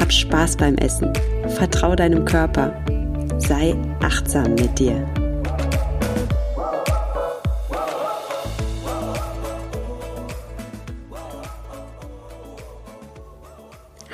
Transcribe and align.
Hab 0.00 0.12
Spaß 0.12 0.56
beim 0.56 0.76
Essen. 0.76 1.12
Vertrau 1.56 1.96
deinem 1.96 2.24
Körper. 2.24 2.72
Sei 3.38 3.74
achtsam 4.00 4.54
mit 4.54 4.78
dir. 4.78 5.06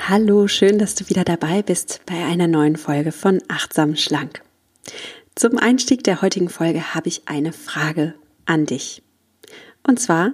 Hallo, 0.07 0.47
schön, 0.47 0.77
dass 0.77 0.95
du 0.95 1.09
wieder 1.09 1.23
dabei 1.23 1.61
bist 1.61 2.01
bei 2.05 2.25
einer 2.25 2.47
neuen 2.47 2.75
Folge 2.75 3.11
von 3.11 3.41
Achtsam 3.47 3.95
Schlank. 3.95 4.41
Zum 5.35 5.57
Einstieg 5.57 6.03
der 6.03 6.21
heutigen 6.21 6.49
Folge 6.49 6.93
habe 6.93 7.09
ich 7.09 7.27
eine 7.27 7.51
Frage 7.53 8.13
an 8.45 8.65
dich. 8.65 9.01
Und 9.81 9.99
zwar, 9.99 10.33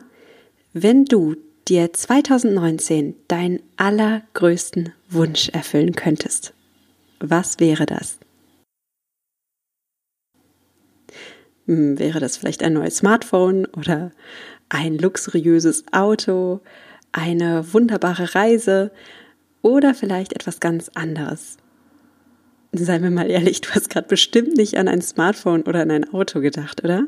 wenn 0.74 1.06
du 1.06 1.36
dir 1.68 1.94
2019 1.94 3.16
deinen 3.28 3.62
allergrößten 3.78 4.94
Wunsch 5.10 5.50
erfüllen 5.50 5.96
könntest, 5.96 6.54
was 7.20 7.60
wäre 7.60 7.86
das? 7.86 8.18
Hm, 11.68 12.00
wäre 12.00 12.20
das 12.20 12.38
vielleicht 12.38 12.64
ein 12.64 12.74
neues 12.74 12.98
Smartphone 12.98 13.66
oder 13.66 14.12
ein 14.70 14.98
luxuriöses 14.98 15.86
Auto, 15.92 16.62
eine 17.12 17.74
wunderbare 17.74 18.34
Reise 18.36 18.92
oder 19.62 19.94
vielleicht 19.94 20.34
etwas 20.34 20.60
ganz 20.60 20.90
anderes? 20.96 21.58
Seien 22.74 23.04
wir 23.04 23.12
mal 23.12 23.30
ehrlich, 23.30 23.62
du 23.62 23.70
hast 23.72 23.90
gerade 23.90 24.08
bestimmt 24.08 24.56
nicht 24.56 24.78
an 24.78 24.88
ein 24.88 25.02
Smartphone 25.02 25.64
oder 25.64 25.82
an 25.82 25.92
ein 25.92 26.14
Auto 26.14 26.40
gedacht, 26.40 26.84
oder? 26.84 27.06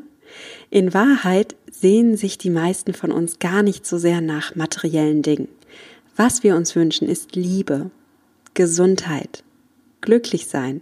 In 0.70 0.94
Wahrheit 0.94 1.56
sehen 1.70 2.16
sich 2.16 2.38
die 2.38 2.50
meisten 2.50 2.94
von 2.94 3.12
uns 3.12 3.38
gar 3.38 3.62
nicht 3.62 3.86
so 3.86 3.98
sehr 3.98 4.20
nach 4.20 4.54
materiellen 4.54 5.22
Dingen. 5.22 5.48
Was 6.16 6.42
wir 6.42 6.56
uns 6.56 6.76
wünschen, 6.76 7.08
ist 7.08 7.34
Liebe, 7.34 7.90
Gesundheit, 8.54 9.42
glücklich 10.00 10.46
sein. 10.46 10.80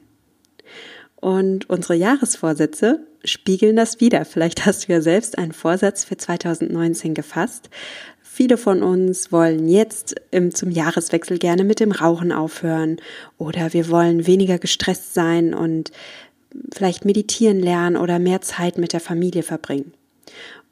Und 1.16 1.70
unsere 1.70 1.94
Jahresvorsätze 1.94 3.06
spiegeln 3.24 3.76
das 3.76 4.00
wieder. 4.00 4.24
Vielleicht 4.24 4.66
hast 4.66 4.88
du 4.88 4.92
ja 4.92 5.00
selbst 5.00 5.38
einen 5.38 5.52
Vorsatz 5.52 6.04
für 6.04 6.16
2019 6.16 7.14
gefasst. 7.14 7.70
Viele 8.20 8.56
von 8.56 8.82
uns 8.82 9.30
wollen 9.30 9.68
jetzt 9.68 10.16
im, 10.30 10.54
zum 10.54 10.70
Jahreswechsel 10.70 11.38
gerne 11.38 11.64
mit 11.64 11.80
dem 11.80 11.92
Rauchen 11.92 12.32
aufhören 12.32 12.96
oder 13.38 13.72
wir 13.72 13.88
wollen 13.90 14.26
weniger 14.26 14.58
gestresst 14.58 15.14
sein 15.14 15.54
und 15.54 15.92
vielleicht 16.72 17.04
meditieren 17.04 17.60
lernen 17.60 17.96
oder 17.96 18.18
mehr 18.18 18.40
Zeit 18.40 18.78
mit 18.78 18.92
der 18.92 19.00
Familie 19.00 19.42
verbringen. 19.42 19.92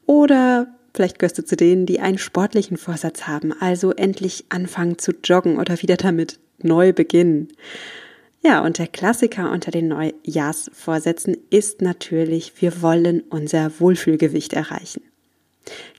Oder 0.05 0.67
vielleicht 0.93 1.19
gehörst 1.19 1.37
du 1.37 1.45
zu 1.45 1.55
denen, 1.55 1.85
die 1.85 1.99
einen 1.99 2.17
sportlichen 2.17 2.77
Vorsatz 2.77 3.27
haben, 3.27 3.53
also 3.59 3.91
endlich 3.91 4.45
anfangen 4.49 4.97
zu 4.97 5.13
joggen 5.23 5.57
oder 5.57 5.81
wieder 5.81 5.97
damit 5.97 6.39
neu 6.59 6.93
beginnen. 6.93 7.49
Ja, 8.43 8.63
und 8.63 8.79
der 8.79 8.87
Klassiker 8.87 9.51
unter 9.51 9.69
den 9.69 9.87
Neujahrsvorsätzen 9.87 11.37
ist 11.51 11.81
natürlich, 11.81 12.53
wir 12.59 12.81
wollen 12.81 13.21
unser 13.29 13.79
Wohlfühlgewicht 13.79 14.53
erreichen. 14.53 15.03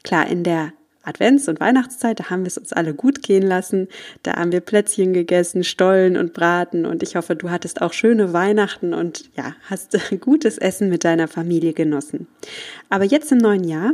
Klar, 0.03 0.29
in 0.29 0.43
der 0.43 0.73
Advents- 1.05 1.49
und 1.49 1.61
Weihnachtszeit, 1.61 2.21
da 2.21 2.31
haben 2.31 2.43
wir 2.43 2.49
es 2.49 2.59
uns 2.59 2.73
alle 2.73 2.95
gut 2.95 3.23
gehen 3.23 3.43
lassen. 3.43 3.89
Da 4.23 4.37
haben 4.37 4.53
wir 4.53 4.61
Plätzchen 4.61 5.13
gegessen, 5.13 5.65
Stollen 5.65 6.17
und 6.17 6.33
Braten 6.33 6.87
und 6.87 7.03
ich 7.03 7.17
hoffe, 7.17 7.37
du 7.37 7.51
hattest 7.51 7.83
auch 7.83 7.93
schöne 7.93 8.33
Weihnachten 8.33 8.95
und 8.95 9.31
ja, 9.37 9.55
hast 9.69 9.99
gutes 10.21 10.59
Essen 10.59 10.89
mit 10.89 11.05
deiner 11.05 11.29
Familie 11.29 11.73
genossen. 11.73 12.27
Aber 12.89 13.05
jetzt 13.05 13.33
im 13.33 13.39
neuen 13.39 13.65
Jahr, 13.65 13.93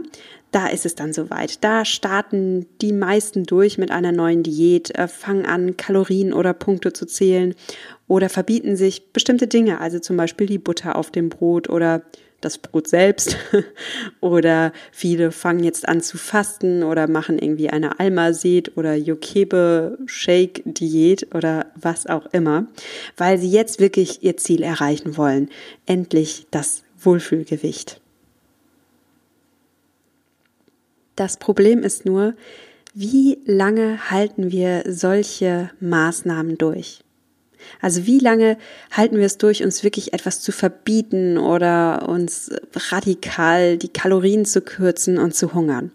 da 0.50 0.66
ist 0.68 0.86
es 0.86 0.94
dann 0.94 1.12
soweit. 1.12 1.62
Da 1.62 1.84
starten 1.84 2.66
die 2.80 2.92
meisten 2.92 3.44
durch 3.44 3.76
mit 3.76 3.90
einer 3.90 4.12
neuen 4.12 4.42
Diät, 4.42 4.96
äh, 4.96 5.08
fangen 5.08 5.44
an, 5.44 5.76
Kalorien 5.76 6.32
oder 6.32 6.54
Punkte 6.54 6.92
zu 6.92 7.06
zählen 7.06 7.54
oder 8.06 8.28
verbieten 8.28 8.76
sich 8.76 9.12
bestimmte 9.12 9.46
Dinge, 9.46 9.80
also 9.80 9.98
zum 9.98 10.16
Beispiel 10.16 10.46
die 10.46 10.58
Butter 10.58 10.96
auf 10.96 11.10
dem 11.10 11.28
Brot 11.28 11.68
oder 11.68 12.02
das 12.40 12.58
Brot 12.58 12.86
selbst 12.86 13.36
oder 14.20 14.72
viele 14.92 15.32
fangen 15.32 15.64
jetzt 15.64 15.88
an 15.88 16.00
zu 16.00 16.16
fasten 16.18 16.84
oder 16.84 17.08
machen 17.08 17.38
irgendwie 17.38 17.70
eine 17.70 17.98
Alma-Seed 17.98 18.76
oder 18.76 18.94
Yokebe-Shake-Diät 18.94 21.34
oder 21.34 21.66
was 21.74 22.06
auch 22.06 22.26
immer, 22.32 22.68
weil 23.16 23.38
sie 23.38 23.50
jetzt 23.50 23.80
wirklich 23.80 24.22
ihr 24.22 24.36
Ziel 24.36 24.62
erreichen 24.62 25.16
wollen. 25.16 25.48
Endlich 25.86 26.46
das 26.50 26.84
Wohlfühlgewicht. 27.00 28.00
Das 31.16 31.36
Problem 31.36 31.82
ist 31.82 32.06
nur, 32.06 32.34
wie 32.94 33.40
lange 33.44 34.08
halten 34.10 34.52
wir 34.52 34.84
solche 34.86 35.70
Maßnahmen 35.80 36.58
durch? 36.58 37.00
Also 37.80 38.06
wie 38.06 38.18
lange 38.18 38.56
halten 38.90 39.16
wir 39.16 39.26
es 39.26 39.38
durch, 39.38 39.62
uns 39.62 39.84
wirklich 39.84 40.12
etwas 40.12 40.40
zu 40.40 40.52
verbieten 40.52 41.38
oder 41.38 42.08
uns 42.08 42.50
radikal 42.74 43.78
die 43.78 43.88
Kalorien 43.88 44.44
zu 44.44 44.60
kürzen 44.60 45.18
und 45.18 45.34
zu 45.34 45.54
hungern? 45.54 45.92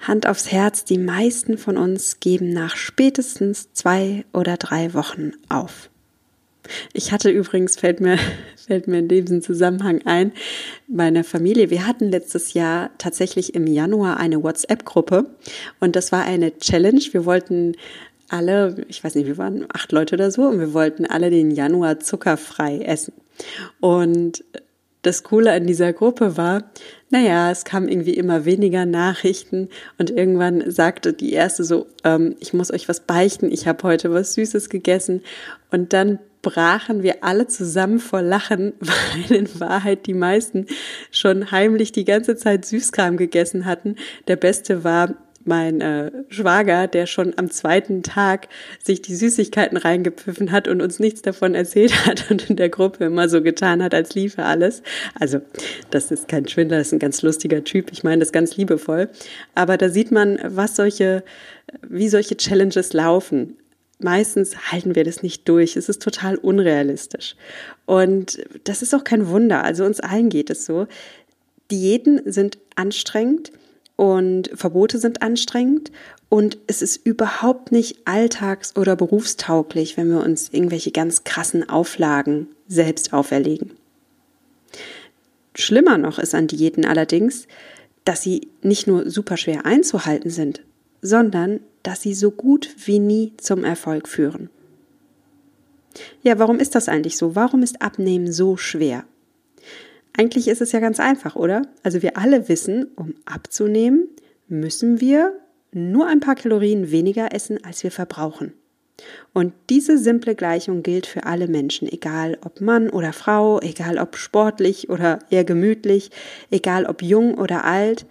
Hand 0.00 0.26
aufs 0.26 0.52
Herz, 0.52 0.84
die 0.84 0.98
meisten 0.98 1.58
von 1.58 1.76
uns 1.76 2.20
geben 2.20 2.52
nach 2.52 2.76
spätestens 2.76 3.72
zwei 3.72 4.24
oder 4.32 4.56
drei 4.56 4.94
Wochen 4.94 5.32
auf. 5.48 5.90
Ich 6.92 7.12
hatte 7.12 7.30
übrigens, 7.30 7.76
fällt 7.76 8.00
mir, 8.00 8.18
fällt 8.66 8.86
mir 8.86 8.98
in 8.98 9.08
diesem 9.08 9.42
Zusammenhang 9.42 10.02
ein, 10.04 10.32
meine 10.86 11.24
Familie, 11.24 11.70
wir 11.70 11.86
hatten 11.86 12.10
letztes 12.10 12.54
Jahr 12.54 12.90
tatsächlich 12.98 13.54
im 13.54 13.66
Januar 13.66 14.18
eine 14.18 14.42
WhatsApp-Gruppe 14.42 15.30
und 15.80 15.96
das 15.96 16.12
war 16.12 16.24
eine 16.24 16.56
Challenge. 16.58 17.00
Wir 17.12 17.24
wollten 17.24 17.74
alle, 18.28 18.84
ich 18.88 19.02
weiß 19.02 19.14
nicht, 19.14 19.26
wir 19.26 19.38
waren 19.38 19.66
acht 19.72 19.92
Leute 19.92 20.14
oder 20.14 20.30
so 20.30 20.42
und 20.42 20.60
wir 20.60 20.74
wollten 20.74 21.06
alle 21.06 21.30
den 21.30 21.50
Januar 21.50 22.00
zuckerfrei 22.00 22.80
essen. 22.80 23.14
Und 23.80 24.44
das 25.02 25.22
Coole 25.22 25.52
an 25.52 25.66
dieser 25.66 25.92
Gruppe 25.92 26.36
war, 26.36 26.64
naja, 27.10 27.50
es 27.50 27.64
kamen 27.64 27.88
irgendwie 27.88 28.14
immer 28.14 28.44
weniger 28.44 28.84
Nachrichten 28.84 29.68
und 29.96 30.10
irgendwann 30.10 30.70
sagte 30.70 31.12
die 31.12 31.32
erste 31.32 31.64
so, 31.64 31.86
ähm, 32.04 32.36
ich 32.40 32.52
muss 32.52 32.72
euch 32.72 32.88
was 32.88 33.00
beichten, 33.00 33.50
ich 33.50 33.66
habe 33.66 33.82
heute 33.84 34.12
was 34.12 34.34
Süßes 34.34 34.68
gegessen 34.68 35.22
und 35.70 35.92
dann 35.92 36.18
brachen 36.42 37.02
wir 37.02 37.24
alle 37.24 37.46
zusammen 37.46 37.98
vor 37.98 38.22
Lachen, 38.22 38.72
weil 38.80 39.36
in 39.36 39.60
Wahrheit 39.60 40.06
die 40.06 40.14
meisten 40.14 40.66
schon 41.10 41.50
heimlich 41.50 41.92
die 41.92 42.04
ganze 42.04 42.36
Zeit 42.36 42.64
Süßkram 42.64 43.16
gegessen 43.16 43.64
hatten. 43.64 43.96
Der 44.26 44.36
beste 44.36 44.84
war 44.84 45.14
mein 45.48 45.80
äh, 45.80 46.12
Schwager, 46.28 46.86
der 46.86 47.06
schon 47.06 47.36
am 47.36 47.50
zweiten 47.50 48.04
Tag 48.04 48.48
sich 48.82 49.02
die 49.02 49.16
Süßigkeiten 49.16 49.76
reingepfiffen 49.76 50.52
hat 50.52 50.68
und 50.68 50.80
uns 50.80 51.00
nichts 51.00 51.22
davon 51.22 51.54
erzählt 51.54 51.92
hat 52.06 52.30
und 52.30 52.48
in 52.48 52.56
der 52.56 52.68
Gruppe 52.68 53.06
immer 53.06 53.28
so 53.28 53.42
getan 53.42 53.82
hat, 53.82 53.94
als 53.94 54.14
liefe 54.14 54.44
alles. 54.44 54.82
Also, 55.18 55.40
das 55.90 56.12
ist 56.12 56.28
kein 56.28 56.46
Schwindler, 56.46 56.78
das 56.78 56.88
ist 56.88 56.92
ein 56.92 57.00
ganz 57.00 57.22
lustiger 57.22 57.64
Typ. 57.64 57.90
Ich 57.90 58.04
meine 58.04 58.20
das 58.20 58.30
ganz 58.30 58.56
liebevoll. 58.56 59.08
Aber 59.56 59.76
da 59.76 59.88
sieht 59.88 60.12
man, 60.12 60.38
was 60.44 60.76
solche, 60.76 61.24
wie 61.88 62.08
solche 62.08 62.36
Challenges 62.36 62.92
laufen. 62.92 63.56
Meistens 64.00 64.70
halten 64.70 64.94
wir 64.94 65.02
das 65.02 65.24
nicht 65.24 65.48
durch. 65.48 65.76
Es 65.76 65.88
ist 65.88 66.00
total 66.02 66.36
unrealistisch. 66.36 67.34
Und 67.84 68.38
das 68.62 68.82
ist 68.82 68.94
auch 68.94 69.02
kein 69.02 69.28
Wunder. 69.28 69.64
Also 69.64 69.84
uns 69.84 69.98
allen 69.98 70.28
geht 70.28 70.50
es 70.50 70.64
so. 70.64 70.86
Diäten 71.70 72.20
sind 72.24 72.58
anstrengend 72.76 73.50
und 73.98 74.48
Verbote 74.54 75.00
sind 75.00 75.22
anstrengend 75.22 75.90
und 76.28 76.56
es 76.68 76.82
ist 76.82 77.04
überhaupt 77.04 77.72
nicht 77.72 78.06
alltags- 78.06 78.76
oder 78.76 78.94
berufstauglich, 78.94 79.96
wenn 79.96 80.08
wir 80.08 80.20
uns 80.20 80.50
irgendwelche 80.50 80.92
ganz 80.92 81.24
krassen 81.24 81.68
Auflagen 81.68 82.46
selbst 82.68 83.12
auferlegen. 83.12 83.72
Schlimmer 85.56 85.98
noch 85.98 86.20
ist 86.20 86.32
an 86.32 86.46
Diäten 86.46 86.84
allerdings, 86.84 87.48
dass 88.04 88.22
sie 88.22 88.46
nicht 88.62 88.86
nur 88.86 89.10
super 89.10 89.36
schwer 89.36 89.66
einzuhalten 89.66 90.30
sind, 90.30 90.62
sondern 91.02 91.58
dass 91.82 92.00
sie 92.00 92.14
so 92.14 92.30
gut 92.30 92.70
wie 92.86 93.00
nie 93.00 93.32
zum 93.36 93.64
Erfolg 93.64 94.06
führen. 94.06 94.48
Ja, 96.22 96.38
warum 96.38 96.60
ist 96.60 96.76
das 96.76 96.88
eigentlich 96.88 97.16
so? 97.16 97.34
Warum 97.34 97.64
ist 97.64 97.82
Abnehmen 97.82 98.30
so 98.30 98.56
schwer? 98.56 99.06
Eigentlich 100.18 100.48
ist 100.48 100.60
es 100.60 100.72
ja 100.72 100.80
ganz 100.80 100.98
einfach, 100.98 101.36
oder? 101.36 101.62
Also 101.84 102.02
wir 102.02 102.16
alle 102.16 102.48
wissen, 102.48 102.88
um 102.96 103.14
abzunehmen, 103.24 104.08
müssen 104.48 105.00
wir 105.00 105.38
nur 105.70 106.08
ein 106.08 106.18
paar 106.18 106.34
Kalorien 106.34 106.90
weniger 106.90 107.32
essen, 107.32 107.62
als 107.62 107.84
wir 107.84 107.92
verbrauchen. 107.92 108.52
Und 109.32 109.52
diese 109.70 109.96
simple 109.96 110.34
Gleichung 110.34 110.82
gilt 110.82 111.06
für 111.06 111.22
alle 111.22 111.46
Menschen, 111.46 111.86
egal 111.86 112.36
ob 112.44 112.60
Mann 112.60 112.90
oder 112.90 113.12
Frau, 113.12 113.60
egal 113.60 113.96
ob 113.98 114.16
sportlich 114.16 114.90
oder 114.90 115.20
eher 115.30 115.44
gemütlich, 115.44 116.10
egal 116.50 116.86
ob 116.86 117.00
jung 117.00 117.34
oder 117.34 117.64
alt. 117.64 118.04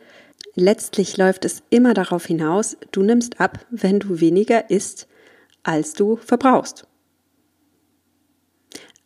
Letztlich 0.56 1.18
läuft 1.18 1.44
es 1.44 1.62
immer 1.72 1.94
darauf 1.94 2.26
hinaus, 2.26 2.78
du 2.94 3.04
nimmst 3.04 3.42
ab, 3.42 3.66
wenn 3.70 4.00
du 4.00 4.22
weniger 4.22 4.70
isst, 4.70 5.10
als 5.62 5.92
du 5.92 6.16
verbrauchst. 6.16 6.88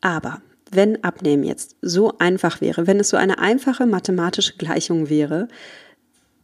Aber 0.02 0.44
wenn 0.72 1.04
Abnehmen 1.04 1.44
jetzt 1.44 1.76
so 1.82 2.18
einfach 2.18 2.62
wäre, 2.62 2.88
wenn 2.88 3.00
es 3.00 3.10
so 3.10 3.18
eine 3.18 3.40
einfache 3.40 3.86
mathematische 3.86 4.58
Gleichung 4.58 5.10
wäre, 5.10 5.48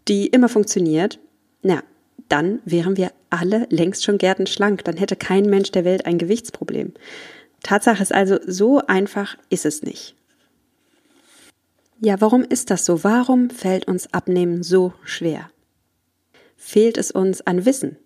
die 0.08 0.28
immer 0.28 0.50
funktioniert, 0.50 1.20
na, 1.62 1.82
dann 2.30 2.60
wären 2.66 2.98
wir 2.98 3.12
alle 3.30 3.68
längst 3.70 4.04
schon 4.04 4.18
gärtenschlank. 4.18 4.84
Dann 4.84 4.98
hätte 4.98 5.16
kein 5.16 5.46
Mensch 5.46 5.72
der 5.72 5.86
Welt 5.86 6.06
ein 6.06 6.18
Gewichtsproblem. 6.18 6.94
Tatsache 7.64 8.02
ist 8.02 8.14
also, 8.14 8.38
so 8.46 8.82
einfach 8.86 9.38
ist 9.50 9.66
es 9.66 9.82
nicht. 9.82 10.16
Ja, 12.00 12.22
warum 12.22 12.44
ist 12.44 12.70
das 12.70 12.86
so? 12.86 13.04
Warum 13.04 13.50
fällt 13.50 13.88
uns 13.88 14.14
Abnehmen 14.14 14.62
so 14.62 14.94
schwer? 15.04 15.50
Fehlt 16.56 16.98
es 16.98 17.12
uns 17.12 17.42
an 17.42 17.66
Wissen? 17.66 17.98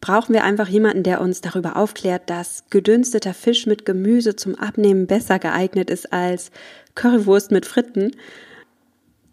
Brauchen 0.00 0.34
wir 0.34 0.44
einfach 0.44 0.68
jemanden, 0.68 1.02
der 1.02 1.20
uns 1.20 1.40
darüber 1.40 1.76
aufklärt, 1.76 2.28
dass 2.28 2.64
gedünsteter 2.70 3.32
Fisch 3.32 3.66
mit 3.66 3.86
Gemüse 3.86 4.36
zum 4.36 4.54
Abnehmen 4.54 5.06
besser 5.06 5.38
geeignet 5.38 5.88
ist 5.88 6.12
als 6.12 6.50
Currywurst 6.94 7.50
mit 7.50 7.64
Fritten? 7.64 8.12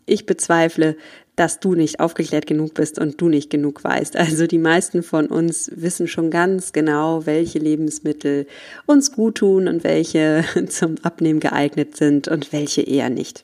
Ich 0.05 0.25
bezweifle, 0.25 0.95
dass 1.35 1.59
du 1.59 1.73
nicht 1.73 1.99
aufgeklärt 1.99 2.45
genug 2.45 2.73
bist 2.73 2.99
und 2.99 3.19
du 3.19 3.29
nicht 3.29 3.49
genug 3.49 3.83
weißt. 3.83 4.15
Also 4.15 4.47
die 4.47 4.57
meisten 4.57 5.03
von 5.03 5.27
uns 5.27 5.71
wissen 5.73 6.07
schon 6.07 6.29
ganz 6.29 6.73
genau, 6.73 7.25
welche 7.25 7.59
Lebensmittel 7.59 8.47
uns 8.85 9.11
gut 9.11 9.39
tun 9.39 9.67
und 9.67 9.83
welche 9.83 10.43
zum 10.67 10.95
Abnehmen 11.03 11.39
geeignet 11.39 11.97
sind 11.97 12.27
und 12.27 12.53
welche 12.53 12.81
eher 12.81 13.09
nicht. 13.09 13.43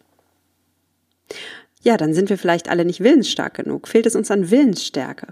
Ja, 1.81 1.97
dann 1.97 2.13
sind 2.13 2.29
wir 2.29 2.37
vielleicht 2.37 2.69
alle 2.69 2.85
nicht 2.85 2.99
willensstark 2.99 3.55
genug. 3.55 3.87
Fehlt 3.87 4.05
es 4.05 4.15
uns 4.15 4.29
an 4.29 4.51
Willensstärke? 4.51 5.27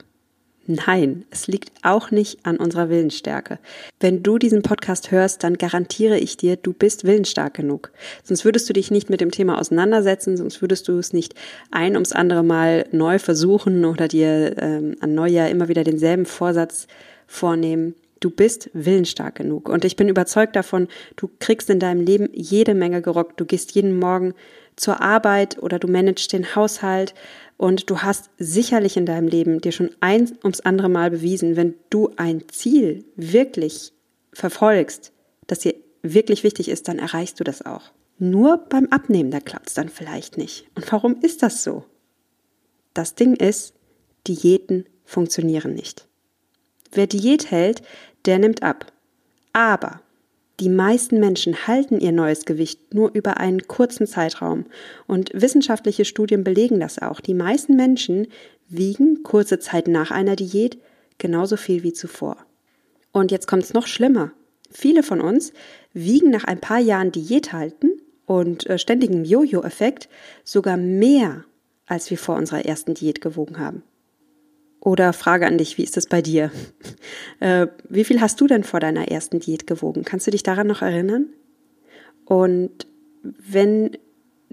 Nein, 0.67 1.25
es 1.29 1.45
liegt 1.45 1.71
auch 1.83 2.09
nicht 2.09 2.39
an 2.43 2.57
unserer 2.57 2.89
Willensstärke. 2.89 3.59
Wenn 3.99 4.23
du 4.23 4.39
diesen 4.39 4.63
Podcast 4.63 5.11
hörst, 5.11 5.43
dann 5.43 5.59
garantiere 5.59 6.17
ich 6.17 6.37
dir, 6.37 6.55
du 6.55 6.73
bist 6.73 7.03
willensstark 7.03 7.53
genug. 7.53 7.91
Sonst 8.23 8.45
würdest 8.45 8.67
du 8.67 8.73
dich 8.73 8.89
nicht 8.89 9.11
mit 9.11 9.21
dem 9.21 9.29
Thema 9.29 9.59
auseinandersetzen, 9.59 10.37
sonst 10.37 10.63
würdest 10.63 10.87
du 10.87 10.97
es 10.97 11.13
nicht 11.13 11.35
ein 11.69 11.93
ums 11.93 12.13
andere 12.13 12.43
Mal 12.43 12.87
neu 12.91 13.19
versuchen 13.19 13.85
oder 13.85 14.07
dir 14.07 14.55
ähm, 14.57 14.95
an 15.01 15.13
Neujahr 15.13 15.49
immer 15.49 15.67
wieder 15.67 15.83
denselben 15.83 16.25
Vorsatz 16.25 16.87
vornehmen. 17.27 17.93
Du 18.19 18.31
bist 18.31 18.71
willensstark 18.73 19.35
genug. 19.35 19.69
Und 19.69 19.85
ich 19.85 19.95
bin 19.95 20.09
überzeugt 20.09 20.55
davon, 20.55 20.87
du 21.15 21.29
kriegst 21.39 21.69
in 21.69 21.79
deinem 21.79 22.01
Leben 22.01 22.29
jede 22.33 22.73
Menge 22.73 23.03
gerockt. 23.03 23.39
Du 23.39 23.45
gehst 23.45 23.75
jeden 23.75 23.99
Morgen 23.99 24.33
zur 24.75 25.01
Arbeit 25.01 25.61
oder 25.61 25.79
du 25.79 25.87
managst 25.87 26.33
den 26.33 26.55
Haushalt 26.55 27.13
und 27.57 27.89
du 27.89 27.99
hast 27.99 28.29
sicherlich 28.37 28.97
in 28.97 29.05
deinem 29.05 29.27
Leben 29.27 29.61
dir 29.61 29.71
schon 29.71 29.91
eins 30.01 30.33
ums 30.43 30.61
andere 30.61 30.89
Mal 30.89 31.11
bewiesen, 31.11 31.55
wenn 31.55 31.75
du 31.89 32.11
ein 32.17 32.47
Ziel 32.49 33.05
wirklich 33.15 33.93
verfolgst, 34.33 35.13
das 35.47 35.59
dir 35.59 35.75
wirklich 36.01 36.43
wichtig 36.43 36.69
ist, 36.69 36.87
dann 36.87 36.99
erreichst 36.99 37.39
du 37.39 37.43
das 37.43 37.65
auch. 37.65 37.91
Nur 38.17 38.57
beim 38.57 38.87
Abnehmen, 38.87 39.31
da 39.31 39.39
klappt 39.39 39.69
es 39.69 39.73
dann 39.73 39.89
vielleicht 39.89 40.37
nicht. 40.37 40.67
Und 40.75 40.89
warum 40.91 41.19
ist 41.21 41.43
das 41.43 41.63
so? 41.63 41.85
Das 42.93 43.15
Ding 43.15 43.35
ist, 43.35 43.73
Diäten 44.27 44.85
funktionieren 45.03 45.73
nicht. 45.73 46.07
Wer 46.91 47.07
Diät 47.07 47.51
hält, 47.51 47.81
der 48.25 48.39
nimmt 48.39 48.63
ab. 48.63 48.91
Aber 49.53 50.01
die 50.59 50.69
meisten 50.69 51.19
Menschen 51.19 51.67
halten 51.67 51.99
ihr 51.99 52.13
neues 52.13 52.45
Gewicht 52.45 52.93
nur 52.93 53.11
über 53.13 53.37
einen 53.37 53.67
kurzen 53.67 54.07
Zeitraum 54.07 54.65
und 55.05 55.31
wissenschaftliche 55.33 56.05
Studien 56.05 56.43
belegen 56.43 56.79
das 56.79 56.99
auch. 56.99 57.19
Die 57.19 57.33
meisten 57.33 57.75
Menschen 57.75 58.27
wiegen 58.69 59.21
kurze 59.23 59.59
Zeit 59.59 59.87
nach 59.87 60.11
einer 60.11 60.35
Diät 60.35 60.77
genauso 61.17 61.57
viel 61.57 61.83
wie 61.83 61.93
zuvor. 61.93 62.37
Und 63.11 63.31
jetzt 63.31 63.47
kommt 63.47 63.63
es 63.63 63.73
noch 63.73 63.87
schlimmer. 63.87 64.31
Viele 64.71 65.03
von 65.03 65.21
uns 65.21 65.51
wiegen 65.93 66.29
nach 66.29 66.45
ein 66.45 66.59
paar 66.59 66.79
Jahren 66.79 67.11
Diät 67.11 67.53
halten 67.53 67.91
und 68.25 68.67
äh, 68.67 68.77
ständigem 68.77 69.23
Jojo-Effekt 69.23 70.09
sogar 70.43 70.77
mehr, 70.77 71.45
als 71.85 72.09
wir 72.09 72.17
vor 72.17 72.35
unserer 72.35 72.65
ersten 72.65 72.93
Diät 72.93 73.21
gewogen 73.21 73.59
haben. 73.59 73.83
Oder 74.85 75.13
Frage 75.13 75.47
an 75.47 75.57
dich, 75.57 75.79
wie 75.79 75.83
ist 75.83 75.97
es 75.97 76.05
bei 76.05 76.21
dir? 76.21 76.51
Äh, 77.41 77.67
wie 77.89 78.05
viel 78.05 78.21
hast 78.21 78.39
du 78.39 78.47
denn 78.47 78.63
vor 78.63 78.79
deiner 78.79 79.09
ersten 79.09 79.39
Diät 79.41 79.67
gewogen? 79.67 80.05
Kannst 80.05 80.25
du 80.25 80.31
dich 80.31 80.41
daran 80.41 80.67
noch 80.67 80.81
erinnern? 80.81 81.27
Und 82.23 82.87
wenn 83.23 83.97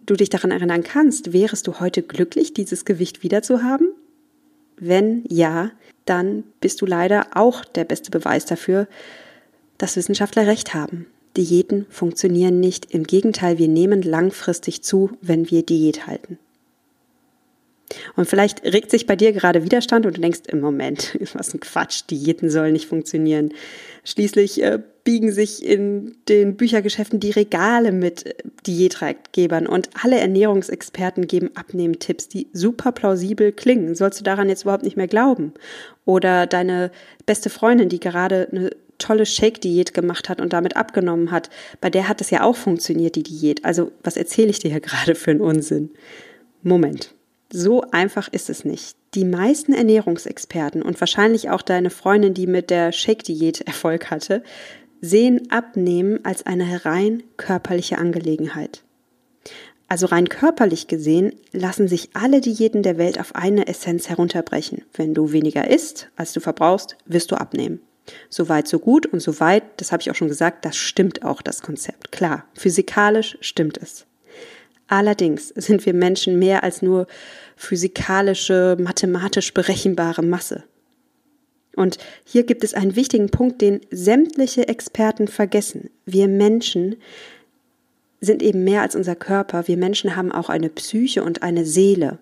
du 0.05 0.14
dich 0.14 0.31
daran 0.31 0.50
erinnern 0.50 0.82
kannst, 0.82 1.32
wärest 1.32 1.69
du 1.69 1.79
heute 1.79 2.02
glücklich, 2.02 2.55
dieses 2.55 2.84
Gewicht 2.84 3.23
wieder 3.23 3.43
zu 3.43 3.62
haben? 3.62 3.93
Wenn 4.76 5.25
ja, 5.29 5.70
dann 6.06 6.43
bist 6.61 6.81
du 6.81 6.87
leider 6.87 7.29
auch 7.34 7.64
der 7.64 7.84
beste 7.84 8.11
Beweis 8.11 8.46
dafür, 8.46 8.88
dass 9.79 9.96
Wissenschaftler 9.96 10.49
recht 10.49 10.75
haben. 10.75 11.06
Diäten 11.37 11.87
funktionieren 11.88 12.58
nicht. 12.58 12.93
Im 12.93 13.05
Gegenteil, 13.05 13.58
wir 13.58 13.69
nehmen 13.69 14.02
langfristig 14.02 14.82
zu, 14.82 15.11
wenn 15.20 15.50
wir 15.50 15.62
Diät 15.62 16.06
halten. 16.08 16.38
Und 18.17 18.26
vielleicht 18.26 18.64
regt 18.64 18.90
sich 18.90 19.06
bei 19.06 19.17
dir 19.17 19.32
gerade 19.32 19.64
Widerstand 19.64 20.06
und 20.06 20.17
du 20.17 20.20
denkst 20.20 20.40
im 20.49 20.61
Moment, 20.61 21.19
was 21.34 21.55
ein 21.55 21.61
Quatsch, 21.61 22.02
Diäten 22.11 22.50
sollen 22.50 22.73
nicht 22.73 22.87
funktionieren. 22.87 23.52
Schließlich 24.05 24.62
äh, 24.62 24.81
biegen 25.05 25.32
sich 25.32 25.64
in 25.64 26.17
den 26.29 26.56
Büchergeschäften 26.56 27.20
die 27.20 27.31
Regale 27.31 27.93
mit 27.93 28.26
äh, 28.26 28.34
Diätratgebern 28.67 29.67
und 29.67 29.90
alle 30.02 30.19
Ernährungsexperten 30.19 31.26
geben 31.26 31.50
Abnehmtipps, 31.55 32.29
die 32.29 32.49
super 32.52 32.93
plausibel 32.93 33.52
klingen. 33.52 33.94
Sollst 33.94 34.20
du 34.20 34.25
daran 34.25 34.49
jetzt 34.49 34.62
überhaupt 34.62 34.84
nicht 34.84 34.96
mehr 34.96 35.08
glauben? 35.08 35.52
Oder 36.05 36.46
deine 36.46 36.90
beste 37.26 37.50
Freundin, 37.50 37.88
die 37.88 38.00
gerade 38.00 38.49
eine 38.50 38.70
tolle 38.99 39.26
Shake-Diät 39.26 39.94
gemacht 39.94 40.29
hat 40.29 40.40
und 40.40 40.52
damit 40.52 40.76
abgenommen 40.76 41.32
hat, 41.32 41.50
bei 41.81 41.90
der 41.90 42.08
hat 42.08 42.20
es 42.20 42.31
ja 42.31 42.44
auch 42.44 42.56
funktioniert, 42.56 43.17
die 43.17 43.25
Diät. 43.25 43.64
Also 43.64 43.90
was 44.02 44.17
erzähle 44.17 44.50
ich 44.50 44.61
dir 44.61 44.70
hier 44.70 44.81
gerade 44.81 45.14
für 45.14 45.32
einen 45.32 45.40
Unsinn? 45.40 45.90
Moment. 46.62 47.12
So 47.52 47.82
einfach 47.90 48.28
ist 48.32 48.49
es 48.49 48.64
nicht. 48.64 48.96
Die 49.14 49.26
meisten 49.26 49.75
Ernährungsexperten 49.75 50.81
und 50.81 50.99
wahrscheinlich 51.00 51.50
auch 51.50 51.60
deine 51.60 51.90
Freundin, 51.90 52.32
die 52.32 52.46
mit 52.46 52.70
der 52.70 52.93
Shake-Diät 52.93 53.60
Erfolg 53.66 54.10
hatte, 54.10 54.43
sehen 55.02 55.50
Abnehmen 55.50 56.24
als 56.24 56.46
eine 56.46 56.86
rein 56.86 57.22
körperliche 57.36 57.98
Angelegenheit. 57.98 58.82
Also 59.88 60.06
rein 60.06 60.31
körperlich 60.31 60.86
gesehen 60.86 61.34
lassen 61.53 61.88
sich 61.88 62.10
alle 62.15 62.41
Diäten 62.41 62.82
der 62.82 62.96
Welt 62.96 63.20
auf 63.20 63.34
eine 63.34 63.67
Essenz 63.67 64.08
herunterbrechen. 64.08 64.82
Wenn 64.94 65.12
du 65.12 65.32
weniger 65.32 65.69
isst, 65.69 66.08
als 66.17 66.32
du 66.32 66.41
verbrauchst, 66.41 66.96
wirst 67.05 67.31
du 67.31 67.36
abnehmen. 67.36 67.81
Soweit, 68.31 68.67
so 68.67 68.79
gut 68.79 69.05
und 69.05 69.20
soweit, 69.20 69.65
das 69.76 69.93
habe 69.93 70.00
ich 70.00 70.10
auch 70.10 70.15
schon 70.15 70.29
gesagt, 70.29 70.65
das 70.65 70.79
stimmt 70.79 71.22
auch 71.22 71.43
das 71.43 71.60
Konzept. 71.60 72.10
Klar, 72.12 72.46
physikalisch 72.55 73.36
stimmt 73.43 73.76
es. 73.76 74.06
Allerdings 74.93 75.49
sind 75.49 75.87
wir 75.87 75.94
Menschen 75.94 76.39
mehr 76.39 76.63
als 76.65 76.82
nur 76.82 77.06
physikalische, 77.56 78.77
mathematisch 78.79 79.55
berechenbare 79.55 80.20
Masse. 80.22 80.65
Und 81.75 81.96
hier 82.27 82.43
gibt 82.43 82.63
es 82.63 82.75
einen 82.75 82.94
wichtigen 82.94 83.31
Punkt, 83.31 83.63
den 83.63 83.81
sämtliche 83.91 84.69
Experten 84.69 85.29
vergessen. 85.29 85.89
Wir 86.05 86.29
Menschen 86.29 86.96
sind 88.20 88.43
eben 88.43 88.65
mehr 88.65 88.82
als 88.82 88.94
unser 88.94 89.17
Körper. 89.17 89.67
Wir 89.67 89.79
Menschen 89.79 90.15
haben 90.15 90.31
auch 90.31 90.51
eine 90.51 90.69
Psyche 90.69 91.25
und 91.25 91.43
eine 91.43 91.65
Seele. 91.65 92.19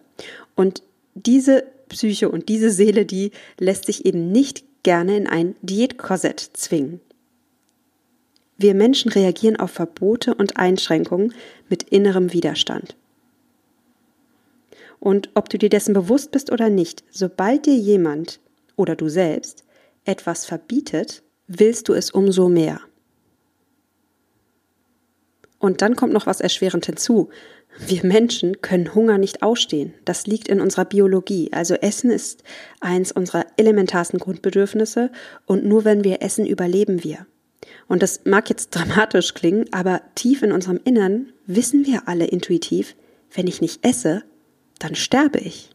Und 0.54 0.84
diese 1.14 1.64
Psyche 1.88 2.28
und 2.28 2.48
diese 2.48 2.70
Seele, 2.70 3.04
die 3.04 3.32
lässt 3.58 3.86
sich 3.86 4.06
eben 4.06 4.30
nicht 4.30 4.62
gerne 4.84 5.16
in 5.16 5.26
ein 5.26 5.56
Diätkorsett 5.60 6.38
zwingen. 6.52 7.00
Wir 8.60 8.74
Menschen 8.74 9.10
reagieren 9.10 9.56
auf 9.56 9.70
Verbote 9.70 10.34
und 10.34 10.58
Einschränkungen 10.58 11.32
mit 11.70 11.84
innerem 11.84 12.34
Widerstand. 12.34 12.94
Und 14.98 15.30
ob 15.32 15.48
du 15.48 15.56
dir 15.56 15.70
dessen 15.70 15.94
bewusst 15.94 16.30
bist 16.30 16.52
oder 16.52 16.68
nicht, 16.68 17.02
sobald 17.10 17.64
dir 17.64 17.74
jemand 17.74 18.38
oder 18.76 18.96
du 18.96 19.08
selbst 19.08 19.64
etwas 20.04 20.44
verbietet, 20.44 21.22
willst 21.46 21.88
du 21.88 21.94
es 21.94 22.10
umso 22.10 22.50
mehr. 22.50 22.82
Und 25.58 25.80
dann 25.80 25.96
kommt 25.96 26.12
noch 26.12 26.26
was 26.26 26.42
erschwerend 26.42 26.84
hinzu. 26.84 27.30
Wir 27.78 28.04
Menschen 28.04 28.60
können 28.60 28.94
Hunger 28.94 29.16
nicht 29.16 29.42
ausstehen. 29.42 29.94
Das 30.04 30.26
liegt 30.26 30.48
in 30.48 30.60
unserer 30.60 30.84
Biologie. 30.84 31.50
Also 31.50 31.76
Essen 31.76 32.10
ist 32.10 32.44
eins 32.80 33.10
unserer 33.10 33.46
elementarsten 33.56 34.20
Grundbedürfnisse 34.20 35.10
und 35.46 35.64
nur 35.64 35.86
wenn 35.86 36.04
wir 36.04 36.20
essen, 36.20 36.44
überleben 36.44 37.04
wir. 37.04 37.26
Und 37.90 38.04
das 38.04 38.20
mag 38.24 38.48
jetzt 38.48 38.70
dramatisch 38.74 39.34
klingen, 39.34 39.66
aber 39.72 40.00
tief 40.14 40.42
in 40.42 40.52
unserem 40.52 40.78
Innern 40.84 41.32
wissen 41.46 41.84
wir 41.84 42.06
alle 42.06 42.26
intuitiv, 42.26 42.94
wenn 43.34 43.48
ich 43.48 43.60
nicht 43.60 43.84
esse, 43.84 44.22
dann 44.78 44.94
sterbe 44.94 45.40
ich. 45.40 45.70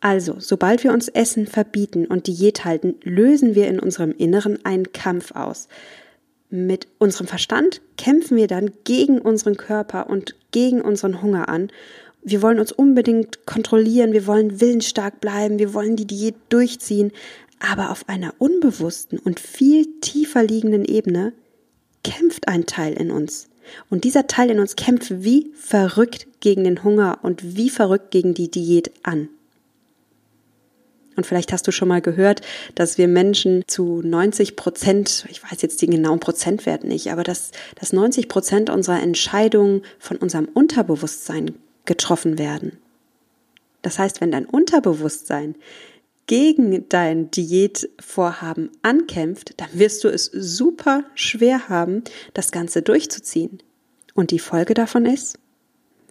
Also, 0.00 0.40
sobald 0.40 0.82
wir 0.82 0.92
uns 0.92 1.08
Essen 1.08 1.46
verbieten 1.46 2.04
und 2.04 2.26
Diät 2.26 2.64
halten, 2.64 2.96
lösen 3.04 3.54
wir 3.54 3.68
in 3.68 3.78
unserem 3.78 4.10
Inneren 4.10 4.64
einen 4.64 4.92
Kampf 4.92 5.32
aus. 5.36 5.68
Mit 6.48 6.88
unserem 6.98 7.28
Verstand 7.28 7.80
kämpfen 7.96 8.36
wir 8.36 8.48
dann 8.48 8.72
gegen 8.82 9.20
unseren 9.20 9.56
Körper 9.56 10.10
und 10.10 10.34
gegen 10.50 10.80
unseren 10.80 11.22
Hunger 11.22 11.48
an. 11.48 11.70
Wir 12.22 12.42
wollen 12.42 12.58
uns 12.58 12.72
unbedingt 12.72 13.46
kontrollieren, 13.46 14.12
wir 14.12 14.26
wollen 14.26 14.60
willensstark 14.60 15.20
bleiben, 15.20 15.60
wir 15.60 15.74
wollen 15.74 15.94
die 15.94 16.06
Diät 16.06 16.34
durchziehen, 16.48 17.12
aber 17.60 17.90
auf 17.90 18.08
einer 18.08 18.34
unbewussten 18.38 19.18
und 19.18 19.38
viel 19.38 19.86
tiefer 20.00 20.42
liegenden 20.42 20.84
Ebene 20.84 21.32
kämpft 22.02 22.48
ein 22.48 22.66
Teil 22.66 22.94
in 22.94 23.10
uns. 23.10 23.48
Und 23.88 24.04
dieser 24.04 24.26
Teil 24.26 24.50
in 24.50 24.58
uns 24.58 24.74
kämpft 24.74 25.22
wie 25.22 25.52
verrückt 25.54 26.26
gegen 26.40 26.64
den 26.64 26.82
Hunger 26.82 27.18
und 27.22 27.56
wie 27.56 27.70
verrückt 27.70 28.10
gegen 28.10 28.34
die 28.34 28.50
Diät 28.50 28.90
an. 29.02 29.28
Und 31.16 31.26
vielleicht 31.26 31.52
hast 31.52 31.66
du 31.66 31.72
schon 31.72 31.88
mal 31.88 32.00
gehört, 32.00 32.40
dass 32.74 32.96
wir 32.96 33.06
Menschen 33.06 33.62
zu 33.66 34.00
90 34.02 34.56
Prozent, 34.56 35.26
ich 35.28 35.42
weiß 35.42 35.60
jetzt 35.60 35.82
den 35.82 35.90
genauen 35.90 36.18
Prozentwert 36.18 36.84
nicht, 36.84 37.12
aber 37.12 37.24
dass, 37.24 37.50
dass 37.78 37.92
90 37.92 38.28
Prozent 38.28 38.70
unserer 38.70 39.02
Entscheidungen 39.02 39.82
von 39.98 40.16
unserem 40.16 40.46
Unterbewusstsein 40.46 41.56
getroffen 41.84 42.38
werden. 42.38 42.78
Das 43.82 43.98
heißt, 43.98 44.20
wenn 44.20 44.30
dein 44.30 44.46
Unterbewusstsein 44.46 45.56
gegen 46.30 46.88
dein 46.88 47.28
Diätvorhaben 47.32 48.70
ankämpft, 48.82 49.54
dann 49.56 49.68
wirst 49.72 50.04
du 50.04 50.08
es 50.08 50.26
super 50.26 51.02
schwer 51.16 51.68
haben, 51.68 52.04
das 52.34 52.52
Ganze 52.52 52.82
durchzuziehen. 52.82 53.60
Und 54.14 54.30
die 54.30 54.38
Folge 54.38 54.74
davon 54.74 55.06
ist, 55.06 55.40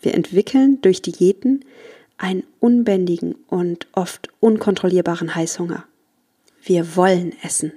wir 0.02 0.14
entwickeln 0.16 0.82
durch 0.82 1.02
Diäten 1.02 1.64
einen 2.18 2.44
unbändigen 2.60 3.36
und 3.48 3.88
oft 3.94 4.28
unkontrollierbaren 4.42 5.36
Heißhunger. 5.36 5.86
Wir 6.64 6.98
wollen 6.98 7.34
essen. 7.42 7.72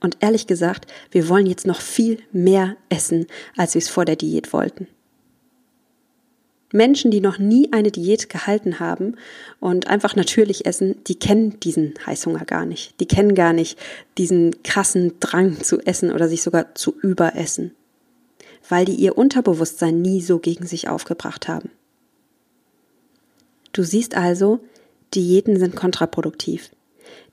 Und 0.00 0.18
ehrlich 0.20 0.46
gesagt, 0.46 0.92
wir 1.10 1.30
wollen 1.30 1.46
jetzt 1.46 1.66
noch 1.66 1.80
viel 1.80 2.18
mehr 2.32 2.76
essen, 2.90 3.28
als 3.56 3.72
wir 3.72 3.78
es 3.78 3.88
vor 3.88 4.04
der 4.04 4.16
Diät 4.16 4.52
wollten. 4.52 4.88
Menschen, 6.74 7.10
die 7.10 7.20
noch 7.20 7.38
nie 7.38 7.72
eine 7.72 7.92
Diät 7.92 8.28
gehalten 8.28 8.80
haben 8.80 9.16
und 9.60 9.86
einfach 9.86 10.16
natürlich 10.16 10.66
essen, 10.66 10.96
die 11.06 11.14
kennen 11.14 11.58
diesen 11.60 11.94
Heißhunger 12.04 12.44
gar 12.44 12.66
nicht. 12.66 13.00
Die 13.00 13.06
kennen 13.06 13.34
gar 13.34 13.52
nicht 13.52 13.78
diesen 14.18 14.62
krassen 14.64 15.12
Drang 15.20 15.62
zu 15.62 15.80
essen 15.80 16.12
oder 16.12 16.28
sich 16.28 16.42
sogar 16.42 16.74
zu 16.74 16.94
überessen, 17.00 17.72
weil 18.68 18.84
die 18.84 18.96
ihr 18.96 19.16
Unterbewusstsein 19.16 20.02
nie 20.02 20.20
so 20.20 20.40
gegen 20.40 20.66
sich 20.66 20.88
aufgebracht 20.88 21.46
haben. 21.46 21.70
Du 23.72 23.84
siehst 23.84 24.16
also, 24.16 24.60
Diäten 25.14 25.58
sind 25.58 25.76
kontraproduktiv. 25.76 26.70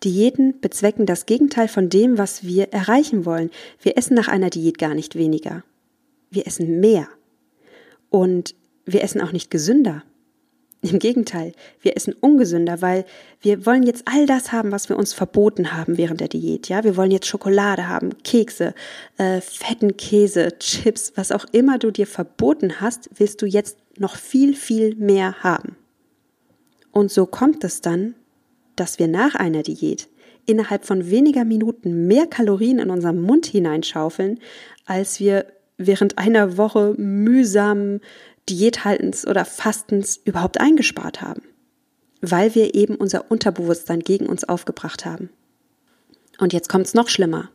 Diäten 0.04 0.60
bezwecken 0.62 1.06
das 1.08 1.26
Gegenteil 1.26 1.68
von 1.68 1.90
dem, 1.90 2.18
was 2.18 2.44
wir 2.44 2.74
erreichen 2.74 3.26
wollen. 3.26 3.50
Wir 3.82 3.98
essen 3.98 4.14
nach 4.14 4.28
einer 4.28 4.52
Diät 4.52 4.78
gar 4.78 4.94
nicht 4.94 5.16
weniger. 5.16 5.64
Wir 6.30 6.46
essen 6.46 6.80
mehr. 6.80 7.08
Und 8.10 8.56
wir 8.94 9.04
essen 9.04 9.22
auch 9.22 9.32
nicht 9.32 9.52
gesünder. 9.52 10.04
Im 10.84 10.98
Gegenteil, 10.98 11.54
wir 11.80 11.96
essen 11.96 12.16
ungesünder, 12.20 12.82
weil 12.82 13.06
wir 13.40 13.68
wollen 13.68 13.84
jetzt 13.84 14.04
all 14.06 14.26
das 14.26 14.52
haben, 14.52 14.72
was 14.72 14.90
wir 14.90 14.98
uns 14.98 15.14
verboten 15.14 15.74
haben 15.74 15.98
während 15.98 16.22
der 16.22 16.28
Diät. 16.28 16.70
Ja, 16.70 16.84
wir 16.84 16.98
wollen 16.98 17.12
jetzt 17.12 17.28
Schokolade 17.28 17.88
haben, 17.88 18.18
Kekse, 18.24 18.74
äh, 19.18 19.42
fetten 19.42 19.96
Käse, 19.96 20.58
Chips, 20.58 21.14
was 21.16 21.32
auch 21.32 21.46
immer 21.52 21.78
du 21.78 21.92
dir 21.92 22.08
verboten 22.08 22.82
hast, 22.82 23.12
willst 23.16 23.44
du 23.44 23.46
jetzt 23.46 23.78
noch 24.00 24.16
viel, 24.16 24.56
viel 24.56 24.96
mehr 24.96 25.44
haben. 25.44 25.76
Und 26.92 27.12
so 27.12 27.28
kommt 27.28 27.64
es 27.64 27.82
dann, 27.82 28.16
dass 28.76 28.98
wir 28.98 29.08
nach 29.08 29.36
einer 29.36 29.62
Diät 29.62 30.10
innerhalb 30.48 30.86
von 30.86 31.12
weniger 31.12 31.46
Minuten 31.46 32.08
mehr 32.08 32.26
Kalorien 32.26 32.80
in 32.80 32.90
unseren 32.90 33.22
Mund 33.22 33.46
hineinschaufeln, 33.46 34.40
als 34.86 35.20
wir 35.20 35.46
während 35.78 36.18
einer 36.18 36.58
Woche 36.58 36.96
mühsamen 36.98 38.02
Diäthaltens 38.52 39.26
oder 39.26 39.46
Fastens 39.46 40.20
überhaupt 40.26 40.60
eingespart 40.60 41.22
haben, 41.22 41.42
weil 42.20 42.54
wir 42.54 42.76
eben 42.76 42.96
unser 42.96 43.32
Unterbewusstsein 43.32 44.02
gegen 44.02 44.28
uns 44.28 44.44
aufgebracht 44.44 45.06
haben. 45.06 45.30
Und 46.38 46.52
jetzt 46.52 46.68
kommt 46.68 46.86
es 46.86 46.94
noch 46.94 47.08
schlimmer. 47.08 47.50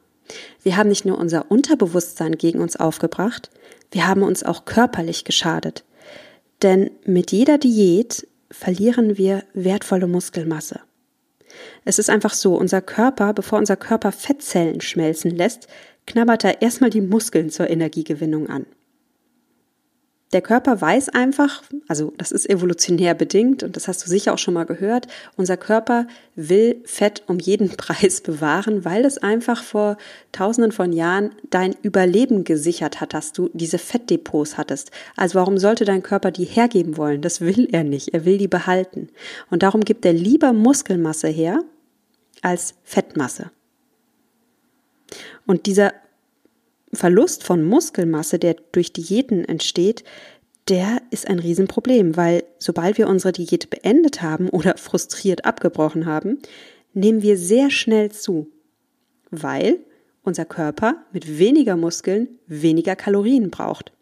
Wir 0.62 0.76
haben 0.76 0.88
nicht 0.88 1.04
nur 1.04 1.18
unser 1.18 1.50
Unterbewusstsein 1.50 2.32
gegen 2.38 2.60
uns 2.60 2.76
aufgebracht, 2.76 3.50
wir 3.90 4.08
haben 4.08 4.22
uns 4.22 4.42
auch 4.42 4.64
körperlich 4.64 5.24
geschadet. 5.24 5.84
Denn 6.62 6.90
mit 7.04 7.30
jeder 7.30 7.58
Diät 7.58 8.26
verlieren 8.50 9.18
wir 9.18 9.44
wertvolle 9.52 10.06
Muskelmasse. 10.06 10.80
Es 11.84 11.98
ist 11.98 12.10
einfach 12.10 12.32
so, 12.32 12.56
unser 12.56 12.80
Körper, 12.80 13.34
bevor 13.34 13.58
unser 13.58 13.76
Körper 13.76 14.12
Fettzellen 14.12 14.80
schmelzen 14.80 15.30
lässt, 15.30 15.68
knabbert 16.06 16.44
er 16.44 16.62
erstmal 16.62 16.90
die 16.90 17.00
Muskeln 17.02 17.50
zur 17.50 17.68
Energiegewinnung 17.68 18.48
an. 18.48 18.66
Der 20.32 20.42
Körper 20.42 20.80
weiß 20.80 21.10
einfach, 21.10 21.62
also 21.86 22.12
das 22.18 22.32
ist 22.32 22.50
evolutionär 22.50 23.14
bedingt 23.14 23.62
und 23.62 23.76
das 23.76 23.86
hast 23.86 24.04
du 24.04 24.10
sicher 24.10 24.34
auch 24.34 24.38
schon 24.38 24.54
mal 24.54 24.66
gehört, 24.66 25.06
unser 25.36 25.56
Körper 25.56 26.08
will 26.34 26.82
Fett 26.84 27.22
um 27.28 27.38
jeden 27.38 27.68
Preis 27.76 28.20
bewahren, 28.22 28.84
weil 28.84 29.04
es 29.04 29.18
einfach 29.18 29.62
vor 29.62 29.96
tausenden 30.32 30.72
von 30.72 30.92
Jahren 30.92 31.30
dein 31.50 31.76
Überleben 31.82 32.42
gesichert 32.42 33.00
hat, 33.00 33.14
dass 33.14 33.32
du 33.32 33.50
diese 33.52 33.78
Fettdepots 33.78 34.58
hattest. 34.58 34.90
Also 35.14 35.38
warum 35.38 35.58
sollte 35.58 35.84
dein 35.84 36.02
Körper 36.02 36.32
die 36.32 36.44
hergeben 36.44 36.96
wollen? 36.96 37.22
Das 37.22 37.40
will 37.40 37.68
er 37.70 37.84
nicht, 37.84 38.12
er 38.12 38.24
will 38.24 38.38
die 38.38 38.48
behalten. 38.48 39.10
Und 39.50 39.62
darum 39.62 39.82
gibt 39.82 40.04
er 40.04 40.12
lieber 40.12 40.52
Muskelmasse 40.52 41.28
her 41.28 41.62
als 42.42 42.74
Fettmasse. 42.82 43.52
Und 45.46 45.66
dieser 45.66 45.92
Verlust 46.96 47.44
von 47.44 47.62
Muskelmasse, 47.62 48.38
der 48.38 48.56
durch 48.72 48.92
Diäten 48.92 49.44
entsteht, 49.44 50.02
der 50.68 51.00
ist 51.10 51.28
ein 51.28 51.38
Riesenproblem, 51.38 52.16
weil 52.16 52.42
sobald 52.58 52.98
wir 52.98 53.08
unsere 53.08 53.32
Diät 53.32 53.70
beendet 53.70 54.22
haben 54.22 54.48
oder 54.48 54.76
frustriert 54.76 55.44
abgebrochen 55.44 56.06
haben, 56.06 56.38
nehmen 56.92 57.22
wir 57.22 57.38
sehr 57.38 57.70
schnell 57.70 58.10
zu, 58.10 58.50
weil 59.30 59.78
unser 60.22 60.44
Körper 60.44 61.04
mit 61.12 61.38
weniger 61.38 61.76
Muskeln 61.76 62.40
weniger 62.48 62.96
Kalorien 62.96 63.50
braucht. 63.50 63.92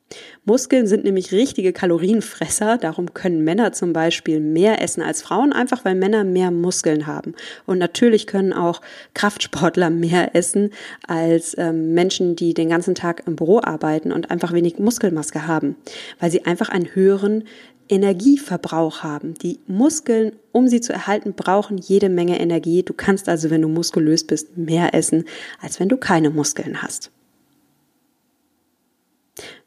Muskeln 0.45 0.87
sind 0.87 1.05
nämlich 1.05 1.33
richtige 1.33 1.73
Kalorienfresser, 1.73 2.79
darum 2.79 3.15
können 3.15 3.45
Männer 3.45 3.73
zum 3.73 3.93
Beispiel 3.93 4.41
mehr 4.41 4.83
essen 4.83 5.03
als 5.03 5.23
Frauen, 5.23 5.53
einfach 5.53 5.85
weil 5.85 5.95
Männer 5.95 6.25
mehr 6.25 6.51
Muskeln 6.51 7.07
haben. 7.07 7.35
Und 7.67 7.79
natürlich 7.79 8.27
können 8.27 8.53
auch 8.53 8.81
Kraftsportler 9.15 9.91
mehr 9.91 10.35
essen 10.35 10.71
als 11.07 11.57
ähm, 11.59 11.95
Menschen, 11.95 12.37
die 12.37 12.55
den 12.55 12.69
ganzen 12.69 12.95
Tag 12.95 13.23
im 13.27 13.37
Büro 13.37 13.61
arbeiten 13.63 14.13
und 14.13 14.31
einfach 14.31 14.53
wenig 14.53 14.79
Muskelmaske 14.79 15.47
haben, 15.47 15.77
weil 16.21 16.31
sie 16.31 16.45
einfach 16.45 16.69
einen 16.69 16.95
höheren 16.95 17.45
Energieverbrauch 17.89 19.03
haben. 19.03 19.35
Die 19.35 19.61
Muskeln, 19.67 20.33
um 20.53 20.69
sie 20.69 20.81
zu 20.81 20.93
erhalten, 20.93 21.35
brauchen 21.35 21.79
jede 21.79 22.09
Menge 22.09 22.41
Energie. 22.41 22.83
Du 22.83 22.95
kannst 22.95 23.29
also, 23.29 23.51
wenn 23.51 23.63
du 23.63 23.69
muskulös 23.69 24.25
bist, 24.25 24.57
mehr 24.57 24.95
essen, 24.95 25.25
als 25.61 25.81
wenn 25.81 25.89
du 25.89 25.97
keine 25.97 26.31
Muskeln 26.31 26.83
hast. 26.83 27.11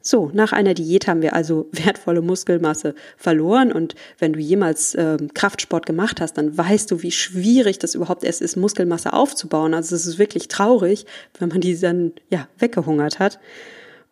So, 0.00 0.30
nach 0.32 0.52
einer 0.52 0.72
Diät 0.72 1.06
haben 1.06 1.20
wir 1.20 1.34
also 1.34 1.68
wertvolle 1.72 2.22
Muskelmasse 2.22 2.94
verloren 3.16 3.72
und 3.72 3.94
wenn 4.18 4.32
du 4.32 4.40
jemals 4.40 4.94
äh, 4.94 5.18
Kraftsport 5.34 5.84
gemacht 5.84 6.20
hast, 6.20 6.34
dann 6.38 6.56
weißt 6.56 6.90
du, 6.90 7.02
wie 7.02 7.10
schwierig 7.10 7.78
das 7.78 7.94
überhaupt 7.94 8.24
erst 8.24 8.40
ist, 8.40 8.56
Muskelmasse 8.56 9.12
aufzubauen. 9.12 9.74
Also 9.74 9.94
es 9.94 10.06
ist 10.06 10.18
wirklich 10.18 10.48
traurig, 10.48 11.04
wenn 11.38 11.48
man 11.48 11.60
die 11.60 11.78
dann 11.78 12.12
ja 12.30 12.48
weggehungert 12.58 13.18
hat. 13.18 13.38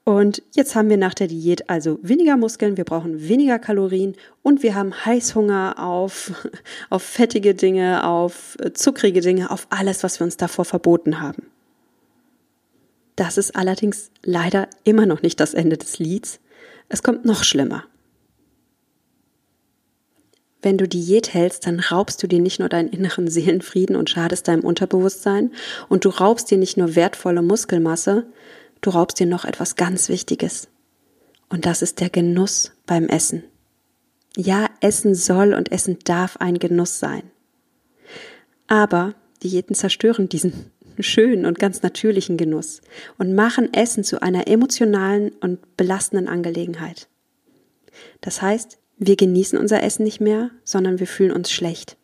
Und 0.04 0.40
jetzt 0.54 0.76
haben 0.76 0.88
wir 0.88 0.98
nach 0.98 1.14
der 1.14 1.26
Diät 1.26 1.68
also 1.68 1.98
weniger 2.00 2.36
Muskeln, 2.36 2.76
wir 2.76 2.84
brauchen 2.84 3.28
weniger 3.28 3.58
Kalorien 3.58 4.14
und 4.42 4.62
wir 4.62 4.76
haben 4.76 4.94
Heißhunger 5.04 5.82
auf, 5.82 6.30
auf 6.90 7.02
fettige 7.02 7.54
Dinge, 7.54 8.06
auf 8.06 8.56
äh, 8.60 8.72
zuckrige 8.72 9.20
Dinge, 9.20 9.50
auf 9.50 9.66
alles, 9.70 10.04
was 10.04 10.20
wir 10.20 10.24
uns 10.24 10.36
davor 10.36 10.64
verboten 10.64 11.20
haben. 11.20 11.48
Das 13.16 13.38
ist 13.38 13.56
allerdings 13.56 14.10
leider 14.22 14.68
immer 14.84 15.06
noch 15.06 15.22
nicht 15.22 15.40
das 15.40 15.54
Ende 15.54 15.78
des 15.78 15.98
Lieds. 15.98 16.38
Es 16.88 17.02
kommt 17.02 17.24
noch 17.24 17.42
schlimmer. 17.44 17.84
Wenn 20.62 20.78
du 20.78 20.88
Diät 20.88 21.32
hältst, 21.32 21.66
dann 21.66 21.80
raubst 21.80 22.22
du 22.22 22.26
dir 22.26 22.40
nicht 22.40 22.58
nur 22.58 22.68
deinen 22.68 22.88
inneren 22.88 23.28
Seelenfrieden 23.28 23.96
und 23.96 24.10
schadest 24.10 24.48
deinem 24.48 24.64
Unterbewusstsein 24.64 25.52
und 25.88 26.04
du 26.04 26.08
raubst 26.08 26.50
dir 26.50 26.58
nicht 26.58 26.76
nur 26.76 26.94
wertvolle 26.94 27.42
Muskelmasse, 27.42 28.26
du 28.80 28.90
raubst 28.90 29.18
dir 29.20 29.26
noch 29.26 29.44
etwas 29.44 29.76
ganz 29.76 30.08
Wichtiges. 30.08 30.68
Und 31.48 31.66
das 31.66 31.82
ist 31.82 32.00
der 32.00 32.10
Genuss 32.10 32.72
beim 32.84 33.06
Essen. 33.06 33.44
Ja, 34.36 34.68
Essen 34.80 35.14
soll 35.14 35.54
und 35.54 35.72
Essen 35.72 35.98
darf 36.04 36.36
ein 36.38 36.58
Genuss 36.58 36.98
sein. 36.98 37.22
Aber 38.66 39.14
Diäten 39.42 39.74
zerstören 39.74 40.28
diesen 40.28 40.72
schönen 41.02 41.46
und 41.46 41.58
ganz 41.58 41.82
natürlichen 41.82 42.36
Genuss 42.36 42.80
und 43.18 43.34
machen 43.34 43.72
Essen 43.72 44.04
zu 44.04 44.22
einer 44.22 44.48
emotionalen 44.48 45.30
und 45.40 45.76
belastenden 45.76 46.28
Angelegenheit. 46.28 47.08
Das 48.20 48.42
heißt, 48.42 48.78
wir 48.98 49.16
genießen 49.16 49.58
unser 49.58 49.82
Essen 49.82 50.04
nicht 50.04 50.20
mehr, 50.20 50.50
sondern 50.64 50.98
wir 51.00 51.06
fühlen 51.06 51.32
uns 51.32 51.50
schlecht. 51.50 51.95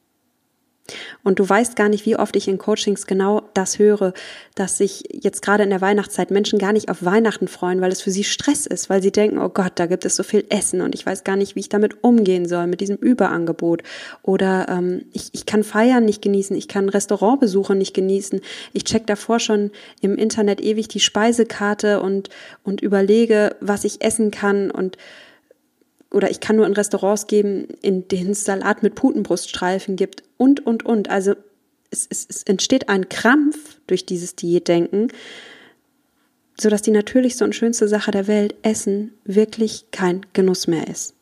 Und 1.23 1.39
du 1.39 1.49
weißt 1.49 1.77
gar 1.77 1.89
nicht, 1.89 2.07
wie 2.07 2.17
oft 2.17 2.35
ich 2.35 2.49
in 2.49 2.59
Coachings 2.59 3.07
genau 3.07 3.43
das 3.55 3.79
höre, 3.79 4.13
dass 4.55 4.79
sich 4.79 5.05
jetzt 5.13 5.41
gerade 5.41 5.63
in 5.63 5.71
der 5.71 5.81
Weihnachtszeit 5.81 6.31
Menschen 6.31 6.59
gar 6.59 6.73
nicht 6.73 6.89
auf 6.89 7.05
Weihnachten 7.05 7.47
freuen, 7.47 7.81
weil 7.81 7.93
es 7.93 8.03
für 8.03 8.11
sie 8.11 8.25
Stress 8.25 8.67
ist, 8.67 8.91
weil 8.91 9.03
sie 9.03 9.13
denken, 9.13 9.39
oh 9.39 9.49
Gott, 9.49 9.73
da 9.77 9.87
gibt 9.87 10.05
es 10.05 10.17
so 10.17 10.23
viel 10.23 10.45
Essen 10.49 10.81
und 10.81 10.95
ich 10.95 11.07
weiß 11.07 11.23
gar 11.25 11.37
nicht, 11.37 11.55
wie 11.55 11.61
ich 11.61 11.69
damit 11.69 12.03
umgehen 12.03 12.47
soll, 12.47 12.67
mit 12.67 12.81
diesem 12.81 12.97
Überangebot. 12.97 13.83
Oder 14.23 14.69
ähm, 14.69 15.07
ich, 15.13 15.31
ich 15.33 15.47
kann 15.47 15.63
Feiern 15.63 16.05
nicht 16.05 16.21
genießen, 16.21 16.57
ich 16.57 16.69
kann 16.69 16.89
Restaurantbesuche 16.89 17.75
nicht 17.77 17.95
genießen. 17.95 18.41
Ich 18.73 18.85
check 18.85 19.07
davor 19.07 19.39
schon 19.39 19.71
im 20.01 20.17
Internet 20.17 20.61
ewig 20.61 20.89
die 20.89 21.01
Speisekarte 21.01 22.01
und, 22.01 22.29
und 22.65 22.81
überlege, 22.81 23.57
was 23.61 23.85
ich 23.85 24.03
essen 24.05 24.33
kann 24.33 24.71
und 24.71 24.99
oder 26.13 26.31
ich 26.31 26.41
kann 26.41 26.57
nur 26.57 26.67
in 26.67 26.75
Restaurants 26.75 27.27
geben, 27.27 27.69
in 27.81 28.09
denen 28.09 28.31
es 28.31 28.45
Salat 28.45 28.83
mit 28.83 28.95
Putenbruststreifen 28.95 29.97
gibt 29.97 30.23
und, 30.37 30.65
und, 30.65 30.85
und. 30.85 31.11
Also 31.11 31.35
es, 31.91 32.07
es, 32.09 32.27
es 32.29 32.43
entsteht 32.45 32.89
ein 32.89 33.09
Krampf 33.09 33.81
durch 33.87 34.07
dieses 34.07 34.37
Diätdenken, 34.37 35.09
sodass 36.61 36.83
die 36.83 36.91
natürlichste 36.91 37.45
und 37.45 37.55
schönste 37.55 37.89
Sache 37.89 38.11
der 38.11 38.27
Welt, 38.27 38.55
Essen, 38.63 39.13
wirklich 39.25 39.87
kein 39.91 40.27
Genuss 40.33 40.67
mehr 40.67 40.87
ist. 40.89 41.15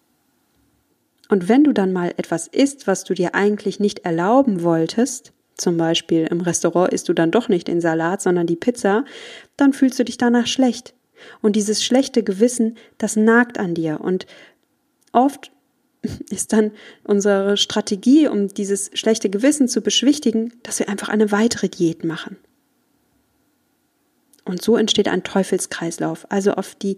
Und 1.29 1.49
wenn 1.49 1.63
du 1.63 1.73
dann 1.73 1.93
mal 1.93 2.13
etwas 2.17 2.49
isst, 2.49 2.89
was 2.89 3.05
du 3.05 3.15
dir 3.15 3.35
eigentlich 3.35 3.79
nicht 3.79 4.01
erlauben 4.01 4.63
wolltest, 4.65 5.33
zum 5.55 5.77
Beispiel 5.77 6.27
im 6.29 6.41
Restaurant 6.41 6.93
isst 6.93 7.09
du 7.09 7.13
dann 7.13 7.31
doch 7.31 7.49
nicht 7.49 7.69
den 7.69 7.81
Salat, 7.81 8.23
sondern 8.23 8.47
die 8.47 8.57
Pizza, 8.57 9.05
dann 9.57 9.73
fühlst 9.73 9.99
du 9.99 10.05
dich 10.05 10.19
danach 10.19 10.47
schlecht. 10.47 10.95
Und 11.43 11.55
dieses 11.55 11.85
schlechte 11.85 12.23
Gewissen, 12.23 12.77
das 12.99 13.15
nagt 13.15 13.59
an 13.59 13.75
dir. 13.75 14.01
Und 14.01 14.27
oft 15.13 15.53
ist 16.31 16.53
dann 16.53 16.73
unsere 17.05 17.57
Strategie, 17.57 18.29
um 18.29 18.49
dieses 18.49 18.91
schlechte 18.95 19.31
Gewissen 19.31 19.69
zu 19.69 19.81
beschwichtigen, 19.83 20.53
dass 20.63 20.79
wir 20.79 20.89
einfach 20.89 21.09
eine 21.09 21.31
weitere 21.31 21.69
Diät 21.69 22.05
machen. 22.05 22.37
Und 24.45 24.63
so 24.63 24.77
entsteht 24.77 25.09
ein 25.09 25.23
Teufelskreislauf. 25.23 26.27
Also 26.31 26.53
auf 26.53 26.75
die 26.75 26.97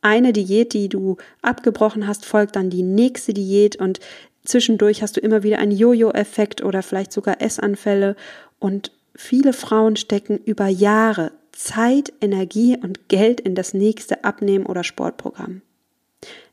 eine 0.00 0.32
Diät, 0.32 0.72
die 0.72 0.88
du 0.88 1.18
abgebrochen 1.42 2.06
hast, 2.06 2.24
folgt 2.24 2.56
dann 2.56 2.70
die 2.70 2.82
nächste 2.82 3.34
Diät 3.34 3.76
und 3.76 4.00
zwischendurch 4.44 5.02
hast 5.02 5.16
du 5.16 5.20
immer 5.20 5.42
wieder 5.42 5.58
einen 5.58 5.72
Jojo-Effekt 5.72 6.64
oder 6.64 6.82
vielleicht 6.82 7.12
sogar 7.12 7.42
Essanfälle 7.42 8.16
und 8.58 8.92
viele 9.14 9.52
Frauen 9.52 9.96
stecken 9.96 10.38
über 10.38 10.68
Jahre 10.68 11.32
Zeit, 11.52 12.12
Energie 12.22 12.78
und 12.82 13.08
Geld 13.08 13.40
in 13.40 13.54
das 13.54 13.74
nächste 13.74 14.24
Abnehmen- 14.24 14.66
oder 14.66 14.82
Sportprogramm. 14.82 15.60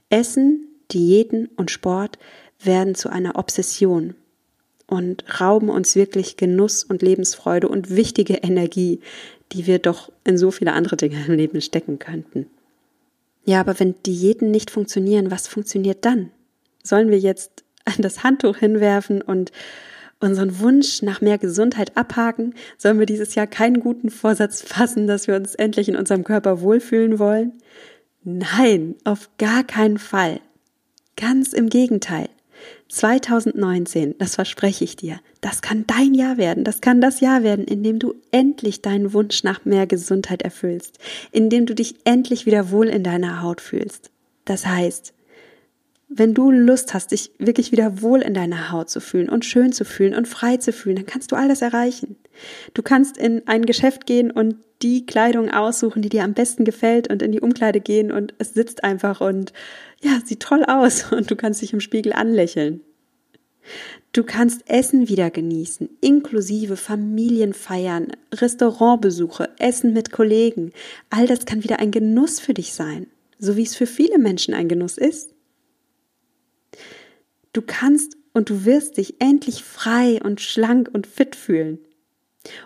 Essen 0.09 0.67
Diäten 0.91 1.49
und 1.55 1.71
Sport 1.71 2.17
werden 2.59 2.95
zu 2.95 3.09
einer 3.09 3.37
Obsession 3.37 4.15
und 4.87 5.25
rauben 5.39 5.69
uns 5.69 5.95
wirklich 5.95 6.37
Genuss 6.37 6.83
und 6.83 7.01
Lebensfreude 7.01 7.67
und 7.67 7.95
wichtige 7.95 8.35
Energie, 8.35 9.01
die 9.51 9.67
wir 9.67 9.79
doch 9.79 10.11
in 10.23 10.37
so 10.37 10.51
viele 10.51 10.73
andere 10.73 10.97
Dinge 10.97 11.23
im 11.25 11.33
Leben 11.33 11.61
stecken 11.61 11.99
könnten. 11.99 12.47
Ja, 13.45 13.59
aber 13.61 13.79
wenn 13.79 13.95
Diäten 14.05 14.51
nicht 14.51 14.71
funktionieren, 14.71 15.31
was 15.31 15.47
funktioniert 15.47 16.03
dann? 16.03 16.31
Sollen 16.83 17.09
wir 17.09 17.19
jetzt 17.19 17.63
das 17.97 18.23
Handtuch 18.23 18.57
hinwerfen 18.57 19.21
und 19.21 19.51
unseren 20.19 20.59
Wunsch 20.59 21.01
nach 21.01 21.21
mehr 21.21 21.37
Gesundheit 21.37 21.95
abhaken? 21.95 22.55
Sollen 22.77 22.99
wir 22.99 23.05
dieses 23.05 23.35
Jahr 23.35 23.47
keinen 23.47 23.79
guten 23.79 24.09
Vorsatz 24.09 24.61
fassen, 24.61 25.07
dass 25.07 25.27
wir 25.27 25.35
uns 25.35 25.55
endlich 25.55 25.89
in 25.89 25.95
unserem 25.95 26.23
Körper 26.23 26.61
wohlfühlen 26.61 27.19
wollen? 27.19 27.53
Nein, 28.23 28.95
auf 29.05 29.29
gar 29.37 29.63
keinen 29.63 29.97
Fall. 29.97 30.41
Ganz 31.17 31.51
im 31.51 31.67
Gegenteil. 31.67 32.29
2019, 32.89 34.15
das 34.17 34.35
verspreche 34.35 34.83
ich 34.83 34.95
dir, 34.95 35.19
das 35.41 35.61
kann 35.61 35.85
dein 35.87 36.13
Jahr 36.13 36.37
werden, 36.37 36.63
das 36.63 36.79
kann 36.79 37.01
das 37.01 37.19
Jahr 37.19 37.43
werden, 37.43 37.65
in 37.65 37.83
dem 37.83 37.99
du 37.99 38.15
endlich 38.31 38.81
deinen 38.81 39.13
Wunsch 39.13 39.43
nach 39.43 39.65
mehr 39.65 39.87
Gesundheit 39.87 40.41
erfüllst, 40.41 40.99
in 41.31 41.49
dem 41.49 41.65
du 41.65 41.75
dich 41.75 41.95
endlich 42.05 42.45
wieder 42.45 42.71
wohl 42.71 42.87
in 42.87 43.03
deiner 43.03 43.41
Haut 43.41 43.61
fühlst. 43.61 44.11
Das 44.45 44.65
heißt, 44.65 45.13
wenn 46.07 46.33
du 46.33 46.51
Lust 46.51 46.93
hast, 46.93 47.11
dich 47.11 47.31
wirklich 47.37 47.71
wieder 47.71 48.01
wohl 48.01 48.21
in 48.21 48.33
deiner 48.33 48.71
Haut 48.71 48.89
zu 48.89 49.01
fühlen 49.01 49.27
und 49.27 49.43
schön 49.43 49.73
zu 49.73 49.83
fühlen 49.83 50.15
und 50.15 50.27
frei 50.27 50.57
zu 50.57 50.71
fühlen, 50.71 50.95
dann 50.95 51.05
kannst 51.05 51.31
du 51.31 51.35
all 51.35 51.49
das 51.49 51.61
erreichen. 51.61 52.15
Du 52.73 52.81
kannst 52.81 53.17
in 53.17 53.47
ein 53.47 53.65
Geschäft 53.65 54.05
gehen 54.05 54.31
und 54.31 54.57
die 54.81 55.05
Kleidung 55.05 55.49
aussuchen, 55.49 56.01
die 56.01 56.09
dir 56.09 56.23
am 56.23 56.33
besten 56.33 56.63
gefällt 56.63 57.09
und 57.09 57.21
in 57.21 57.31
die 57.31 57.41
Umkleide 57.41 57.79
gehen 57.79 58.11
und 58.11 58.33
es 58.37 58.53
sitzt 58.53 58.83
einfach 58.83 59.21
und 59.21 59.53
ja, 60.01 60.19
sieht 60.23 60.41
toll 60.41 60.63
aus 60.63 61.11
und 61.11 61.31
du 61.31 61.35
kannst 61.35 61.61
dich 61.61 61.73
im 61.73 61.79
Spiegel 61.79 62.13
anlächeln. 62.13 62.81
Du 64.13 64.23
kannst 64.23 64.69
Essen 64.69 65.09
wieder 65.09 65.29
genießen, 65.29 65.89
inklusive 65.99 66.77
Familienfeiern, 66.77 68.13
Restaurantbesuche, 68.33 69.49
Essen 69.59 69.93
mit 69.93 70.11
Kollegen. 70.11 70.71
All 71.09 71.27
das 71.27 71.45
kann 71.45 71.63
wieder 71.63 71.79
ein 71.79 71.91
Genuss 71.91 72.39
für 72.39 72.53
dich 72.53 72.73
sein, 72.73 73.07
so 73.37 73.57
wie 73.57 73.63
es 73.63 73.75
für 73.75 73.87
viele 73.87 74.19
Menschen 74.19 74.53
ein 74.53 74.69
Genuss 74.69 74.97
ist. 74.97 75.33
Du 77.51 77.61
kannst 77.61 78.17
und 78.33 78.49
du 78.49 78.65
wirst 78.65 78.97
dich 78.97 79.15
endlich 79.19 79.63
frei 79.63 80.21
und 80.23 80.39
schlank 80.41 80.89
und 80.93 81.07
fit 81.07 81.35
fühlen. 81.35 81.79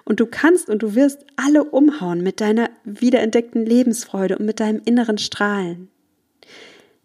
Und 0.04 0.20
du 0.20 0.26
kannst 0.26 0.70
und 0.70 0.84
du 0.84 0.96
wirst 0.96 1.26
alle 1.36 1.64
umhauen 1.64 2.22
mit 2.22 2.42
deiner 2.42 2.70
wiederentdeckten 2.84 3.66
Lebensfreude 3.66 4.38
und 4.38 4.46
mit 4.46 4.60
deinem 4.60 4.82
inneren 4.86 5.18
Strahlen. 5.18 5.90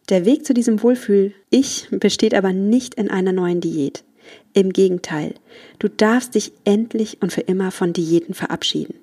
Der 0.09 0.25
Weg 0.25 0.47
zu 0.47 0.55
diesem 0.55 0.83
Wohlfühl-Ich 0.83 1.89
besteht 1.91 2.35
aber 2.35 2.53
nicht 2.53 2.95
in 2.95 3.11
einer 3.11 3.33
neuen 3.33 3.61
Diät. 3.61 4.05
Im 4.53 4.73
Gegenteil, 4.73 5.35
du 5.79 5.89
darfst 5.89 6.35
dich 6.35 6.53
endlich 6.65 7.23
und 7.23 7.33
für 7.33 7.43
immer 7.43 7.71
von 7.71 7.93
Diäten 7.93 8.35
verabschieden. 8.35 8.95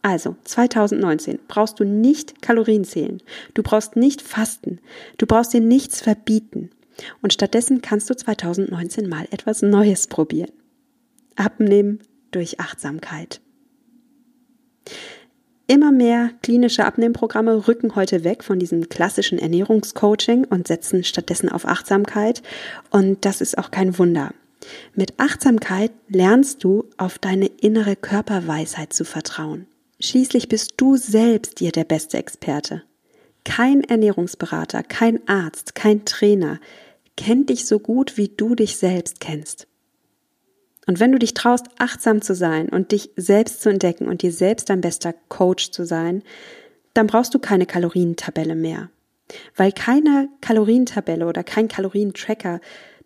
Also, 0.00 0.36
2019 0.44 1.38
brauchst 1.46 1.78
du 1.78 1.84
nicht 1.84 2.42
Kalorien 2.42 2.84
zählen, 2.84 3.22
du 3.54 3.62
brauchst 3.62 3.94
nicht 3.94 4.20
fasten, 4.20 4.80
du 5.18 5.26
brauchst 5.26 5.52
dir 5.52 5.60
nichts 5.60 6.00
verbieten. 6.00 6.70
Und 7.22 7.32
stattdessen 7.32 7.82
kannst 7.82 8.10
du 8.10 8.14
2019 8.14 9.08
mal 9.08 9.26
etwas 9.30 9.62
Neues 9.62 10.08
probieren. 10.08 10.50
Abnehmen 11.36 12.00
durch 12.30 12.60
Achtsamkeit. 12.60 13.40
Immer 15.66 15.92
mehr 15.92 16.30
klinische 16.42 16.84
Abnehmprogramme 16.84 17.66
rücken 17.66 17.94
heute 17.94 18.24
weg 18.24 18.44
von 18.44 18.58
diesem 18.58 18.88
klassischen 18.88 19.38
Ernährungscoaching 19.38 20.44
und 20.44 20.68
setzen 20.68 21.04
stattdessen 21.04 21.48
auf 21.48 21.66
Achtsamkeit. 21.66 22.42
Und 22.90 23.24
das 23.24 23.40
ist 23.40 23.56
auch 23.56 23.70
kein 23.70 23.98
Wunder. 23.98 24.34
Mit 24.94 25.18
Achtsamkeit 25.18 25.92
lernst 26.08 26.62
du 26.62 26.84
auf 26.96 27.18
deine 27.18 27.46
innere 27.46 27.96
Körperweisheit 27.96 28.92
zu 28.92 29.04
vertrauen. 29.04 29.66
Schließlich 30.00 30.48
bist 30.48 30.74
du 30.76 30.96
selbst 30.96 31.60
dir 31.60 31.72
der 31.72 31.84
beste 31.84 32.18
Experte. 32.18 32.82
Kein 33.44 33.82
Ernährungsberater, 33.82 34.82
kein 34.82 35.26
Arzt, 35.28 35.74
kein 35.74 36.04
Trainer 36.04 36.60
kennt 37.16 37.50
dich 37.50 37.66
so 37.66 37.78
gut, 37.78 38.16
wie 38.16 38.28
du 38.28 38.54
dich 38.54 38.76
selbst 38.76 39.20
kennst. 39.20 39.66
Und 40.86 40.98
wenn 40.98 41.12
du 41.12 41.18
dich 41.18 41.34
traust, 41.34 41.66
achtsam 41.78 42.22
zu 42.22 42.34
sein 42.34 42.68
und 42.68 42.92
dich 42.92 43.10
selbst 43.16 43.62
zu 43.62 43.68
entdecken 43.68 44.08
und 44.08 44.22
dir 44.22 44.32
selbst 44.32 44.68
dein 44.68 44.80
bester 44.80 45.14
Coach 45.28 45.70
zu 45.70 45.84
sein, 45.84 46.22
dann 46.94 47.06
brauchst 47.06 47.34
du 47.34 47.38
keine 47.38 47.66
Kalorientabelle 47.66 48.54
mehr. 48.54 48.90
Weil 49.56 49.72
keine 49.72 50.28
Kalorientabelle 50.40 51.26
oder 51.26 51.44
kein 51.44 51.68
Kalorientracker 51.68 52.60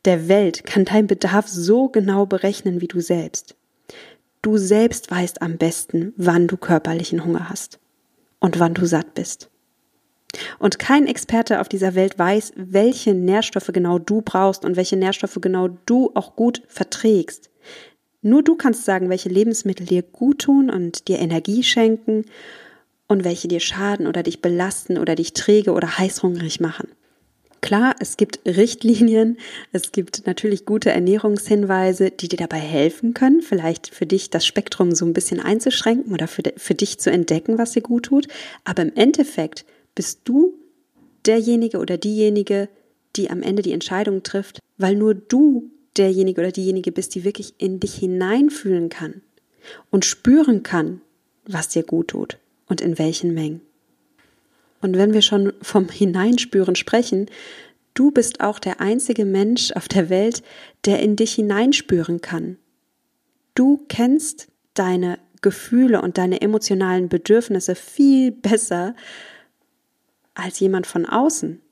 der 0.05 0.29
Welt 0.29 0.65
kann 0.65 0.85
deinen 0.85 1.07
Bedarf 1.07 1.49
so 1.49 1.89
genau 1.89 2.27
berechnen 2.27 2.81
wie 2.81 2.89
du 2.89 3.01
selbst. 3.01 3.57
Du 4.41 4.57
selbst 4.57 5.11
weißt 5.11 5.43
am 5.43 5.59
besten, 5.59 6.15
wann 6.17 6.47
du 6.47 6.57
körperlichen 6.57 7.25
Hunger 7.25 7.49
hast 7.49 7.79
und 8.39 8.59
wann 8.59 8.75
du 8.75 8.87
satt 8.87 9.15
bist. 9.15 9.51
Und 10.59 10.79
kein 10.79 11.07
Experte 11.07 11.61
auf 11.61 11.69
dieser 11.69 11.95
Welt 11.95 12.19
weiß, 12.19 12.53
welche 12.57 13.15
Nährstoffe 13.15 13.71
genau 13.73 13.99
du 13.99 14.23
brauchst 14.23 14.65
und 14.65 14.77
welche 14.77 14.97
Nährstoffe 14.97 15.39
genau 15.41 15.69
du 15.87 16.13
auch 16.15 16.37
gut 16.37 16.63
verträgst. 16.69 17.51
Nur 18.27 18.43
du 18.43 18.57
kannst 18.57 18.85
sagen, 18.85 19.09
welche 19.09 19.29
Lebensmittel 19.29 19.87
dir 19.87 20.03
gut 20.03 20.41
tun 20.41 20.69
und 20.69 21.07
dir 21.07 21.21
Energie 21.21 21.63
schenken 21.63 22.25
und 23.07 23.23
welche 23.23 23.47
dir 23.47 23.61
schaden 23.61 24.09
oder 24.09 24.25
dich 24.25 24.43
belasten 24.43 24.99
oder 24.99 25.15
dich 25.15 25.33
träge 25.33 25.71
oder 25.71 25.97
heißhungrig 25.97 26.59
machen. 26.59 26.89
Klar, 27.61 27.95
es 28.01 28.17
gibt 28.17 28.41
Richtlinien, 28.45 29.39
es 29.71 29.93
gibt 29.93 30.27
natürlich 30.27 30.67
gute 30.67 30.91
Ernährungshinweise, 30.91 32.11
die 32.11 32.27
dir 32.27 32.39
dabei 32.39 32.59
helfen 32.59 33.15
können, 33.15 33.43
vielleicht 33.43 33.95
für 33.95 34.07
dich 34.07 34.29
das 34.29 34.45
Spektrum 34.45 34.93
so 34.93 35.07
ein 35.07 35.13
bisschen 35.13 35.39
einzuschränken 35.39 36.13
oder 36.13 36.27
für, 36.27 36.43
für 36.57 36.75
dich 36.75 36.99
zu 36.99 37.13
entdecken, 37.13 37.59
was 37.59 37.73
dir 37.73 37.83
gut 37.83 38.07
tut. 38.07 38.27
Aber 38.65 38.83
im 38.83 38.93
Endeffekt 38.97 39.65
bist 39.95 40.23
du 40.25 40.59
derjenige 41.27 41.79
oder 41.79 41.97
diejenige, 41.97 42.69
die 43.15 43.31
am 43.31 43.41
Ende 43.41 43.63
die 43.63 43.73
Entscheidung 43.73 44.25
trifft, 44.25 44.59
weil 44.79 44.97
nur 44.97 45.15
du 45.15 45.71
derjenige 45.99 46.41
oder 46.41 46.53
diejenige 46.53 46.93
bist, 46.93 47.15
die 47.15 47.25
wirklich 47.25 47.55
in 47.59 47.81
dich 47.81 47.95
hineinfühlen 47.95 48.89
kann 48.89 49.23
und 49.91 50.05
spüren 50.05 50.63
kann, 50.63 51.01
was 51.47 51.69
dir 51.69 51.83
gut 51.83 52.09
tut 52.09 52.39
und 52.67 52.81
in 52.81 52.99
welchen 52.99 53.35
Mengen. 53.35 53.61
Und 54.81 54.97
wenn 54.97 55.13
wir 55.13 55.23
schon 55.23 55.53
vom 55.63 55.89
Hineinspüren 55.91 56.77
sprechen, 56.77 57.27
Du 57.97 58.11
bist 58.11 58.43
auch 58.43 58.59
der 58.59 58.83
einzige 58.83 59.25
Mensch 59.25 59.73
auf 59.73 59.89
der 59.89 60.11
Welt, 60.11 60.43
der 60.85 61.01
in 61.01 61.17
dich 61.17 61.35
hineinspüren 61.35 62.21
kann. 62.21 62.59
Du 63.55 63.87
kennst 63.89 64.49
deine 64.75 65.19
Gefühle 65.41 66.03
und 66.03 66.19
deine 66.19 66.43
emotionalen 66.43 67.09
Bedürfnisse 67.09 67.75
viel 67.75 68.33
besser 68.33 68.95
als 70.35 70.61
jemand 70.61 70.87
von 70.87 71.07
außen, 71.07 71.63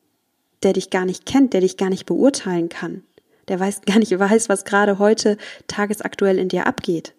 der 0.63 0.73
dich 0.73 0.89
gar 0.89 1.05
nicht 1.05 1.27
kennt, 1.27 1.53
der 1.53 1.61
dich 1.61 1.77
gar 1.77 1.91
nicht 1.91 2.07
beurteilen 2.07 2.71
kann, 2.71 3.03
der 3.49 3.61
weiß 3.61 3.83
gar 3.83 3.99
nicht 3.99 4.11
weiß, 4.19 4.49
was 4.49 4.65
gerade 4.65 4.99
heute 4.99 5.37
tagesaktuell 5.67 6.39
in 6.39 6.49
dir 6.49 6.67
abgeht. 6.67 7.15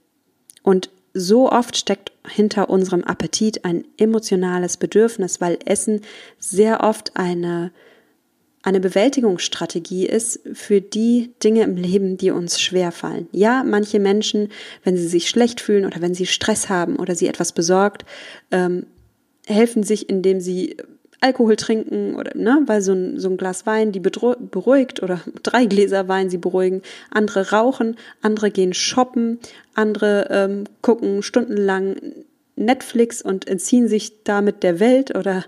Und 0.63 0.89
so 1.13 1.49
oft 1.51 1.77
steckt 1.77 2.11
hinter 2.27 2.69
unserem 2.69 3.03
Appetit 3.03 3.63
ein 3.63 3.85
emotionales 3.97 4.77
Bedürfnis, 4.77 5.39
weil 5.39 5.57
Essen 5.65 6.01
sehr 6.39 6.83
oft 6.83 7.15
eine 7.15 7.71
eine 8.65 8.79
Bewältigungsstrategie 8.79 10.07
ist 10.07 10.39
für 10.53 10.81
die 10.81 11.31
Dinge 11.43 11.61
im 11.61 11.75
Leben, 11.75 12.17
die 12.17 12.31
uns 12.31 12.59
schwer 12.59 12.91
fallen. 12.91 13.27
Ja, 13.31 13.63
manche 13.63 13.99
Menschen, 13.99 14.49
wenn 14.83 14.97
sie 14.97 15.07
sich 15.07 15.29
schlecht 15.29 15.61
fühlen 15.61 15.85
oder 15.85 16.01
wenn 16.01 16.15
sie 16.15 16.25
Stress 16.25 16.67
haben 16.67 16.95
oder 16.95 17.13
sie 17.13 17.27
etwas 17.27 17.51
besorgt, 17.51 18.05
ähm, 18.49 18.87
helfen 19.45 19.83
sich, 19.83 20.09
indem 20.09 20.41
sie 20.41 20.77
Alkohol 21.25 21.55
trinken 21.55 22.15
oder 22.15 22.37
ne, 22.37 22.61
weil 22.67 22.81
so 22.81 22.93
ein, 22.93 23.19
so 23.19 23.29
ein 23.29 23.37
Glas 23.37 23.65
Wein 23.65 23.91
die 23.91 23.99
beruhigt 23.99 25.01
oder 25.01 25.19
drei 25.43 25.65
Gläser 25.65 26.07
Wein 26.07 26.29
sie 26.29 26.37
beruhigen. 26.37 26.83
Andere 27.09 27.51
rauchen, 27.51 27.97
andere 28.21 28.51
gehen 28.51 28.75
shoppen, 28.75 29.39
andere 29.73 30.27
ähm, 30.29 30.65
gucken 30.81 31.23
stundenlang 31.23 31.95
Netflix 32.55 33.21
und 33.21 33.47
entziehen 33.47 33.87
sich 33.87 34.23
damit 34.23 34.61
der 34.61 34.79
Welt 34.79 35.15
oder 35.15 35.43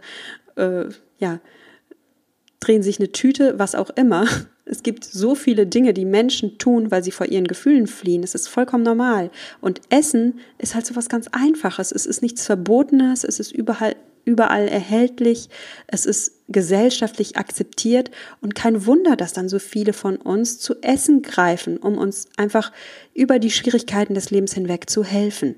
äh, 0.56 0.86
ja 1.20 1.40
drehen 2.60 2.82
sich 2.82 3.00
eine 3.00 3.12
Tüte, 3.12 3.60
was 3.60 3.76
auch 3.76 3.90
immer. 3.92 4.28
Es 4.70 4.84
gibt 4.84 5.06
so 5.06 5.34
viele 5.34 5.66
Dinge, 5.66 5.94
die 5.94 6.04
Menschen 6.04 6.58
tun, 6.58 6.92
weil 6.92 7.02
sie 7.02 7.12
vor 7.12 7.28
ihren 7.28 7.48
Gefühlen 7.48 7.88
fliehen. 7.88 8.22
Es 8.22 8.36
ist 8.36 8.50
vollkommen 8.50 8.84
normal. 8.84 9.32
Und 9.62 9.80
Essen 9.88 10.42
ist 10.58 10.76
halt 10.76 10.86
so 10.86 10.98
was 10.98 11.08
ganz 11.08 11.30
Einfaches. 11.32 11.94
Es 11.94 12.06
ist 12.06 12.22
nichts 12.22 12.46
Verbotenes. 12.46 13.24
Es 13.24 13.40
ist 13.40 13.54
überall, 13.54 13.96
überall 14.28 14.68
erhältlich. 14.68 15.50
Es 15.88 16.06
ist 16.06 16.34
gesellschaftlich 16.50 17.38
akzeptiert. 17.38 18.12
Und 18.42 18.54
kein 18.54 18.86
Wunder, 18.86 19.16
dass 19.16 19.34
dann 19.34 19.50
so 19.50 19.58
viele 19.58 19.94
von 19.94 20.18
uns 20.18 20.60
zu 20.60 20.76
Essen 20.82 21.22
greifen, 21.22 21.78
um 21.78 21.98
uns 21.98 22.28
einfach 22.38 22.72
über 23.14 23.40
die 23.40 23.52
Schwierigkeiten 23.52 24.14
des 24.14 24.30
Lebens 24.30 24.54
hinweg 24.54 24.90
zu 24.90 25.04
helfen. 25.04 25.56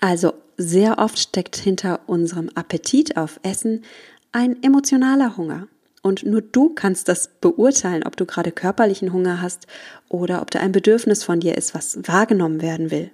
Also 0.00 0.34
sehr 0.56 0.98
oft 0.98 1.18
steckt 1.18 1.56
hinter 1.56 2.00
unserem 2.06 2.50
Appetit 2.54 3.16
auf 3.16 3.38
Essen 3.42 3.84
ein 4.32 4.62
emotionaler 4.62 5.36
Hunger. 5.36 5.68
Und 6.02 6.24
nur 6.24 6.40
du 6.40 6.70
kannst 6.70 7.08
das 7.08 7.30
beurteilen, 7.40 8.04
ob 8.04 8.16
du 8.16 8.24
gerade 8.26 8.52
körperlichen 8.52 9.12
Hunger 9.12 9.42
hast 9.42 9.66
oder 10.08 10.40
ob 10.40 10.50
da 10.50 10.60
ein 10.60 10.72
Bedürfnis 10.72 11.22
von 11.22 11.40
dir 11.40 11.56
ist, 11.56 11.74
was 11.74 11.98
wahrgenommen 12.06 12.62
werden 12.62 12.90
will. 12.90 13.10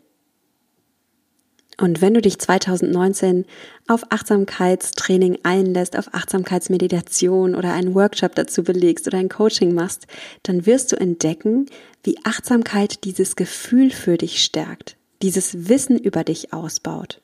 Und 1.78 2.00
wenn 2.00 2.14
du 2.14 2.22
dich 2.22 2.38
2019 2.38 3.44
auf 3.86 4.10
Achtsamkeitstraining 4.10 5.38
einlässt, 5.42 5.98
auf 5.98 6.14
Achtsamkeitsmeditation 6.14 7.54
oder 7.54 7.74
einen 7.74 7.94
Workshop 7.94 8.34
dazu 8.34 8.64
belegst 8.64 9.06
oder 9.06 9.18
ein 9.18 9.28
Coaching 9.28 9.74
machst, 9.74 10.06
dann 10.42 10.64
wirst 10.64 10.92
du 10.92 10.96
entdecken, 10.96 11.66
wie 12.02 12.16
Achtsamkeit 12.24 13.04
dieses 13.04 13.36
Gefühl 13.36 13.90
für 13.90 14.16
dich 14.16 14.42
stärkt, 14.42 14.96
dieses 15.20 15.68
Wissen 15.68 15.98
über 15.98 16.24
dich 16.24 16.54
ausbaut 16.54 17.20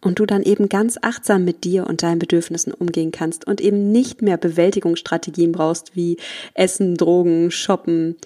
und 0.00 0.18
du 0.18 0.26
dann 0.26 0.42
eben 0.42 0.68
ganz 0.68 0.96
achtsam 1.02 1.44
mit 1.44 1.64
dir 1.64 1.86
und 1.86 2.02
deinen 2.02 2.18
Bedürfnissen 2.18 2.72
umgehen 2.72 3.10
kannst 3.10 3.46
und 3.46 3.60
eben 3.60 3.90
nicht 3.90 4.22
mehr 4.22 4.36
Bewältigungsstrategien 4.36 5.52
brauchst 5.52 5.96
wie 5.96 6.16
Essen, 6.54 6.96
Drogen, 6.96 7.50
Shoppen, 7.50 8.16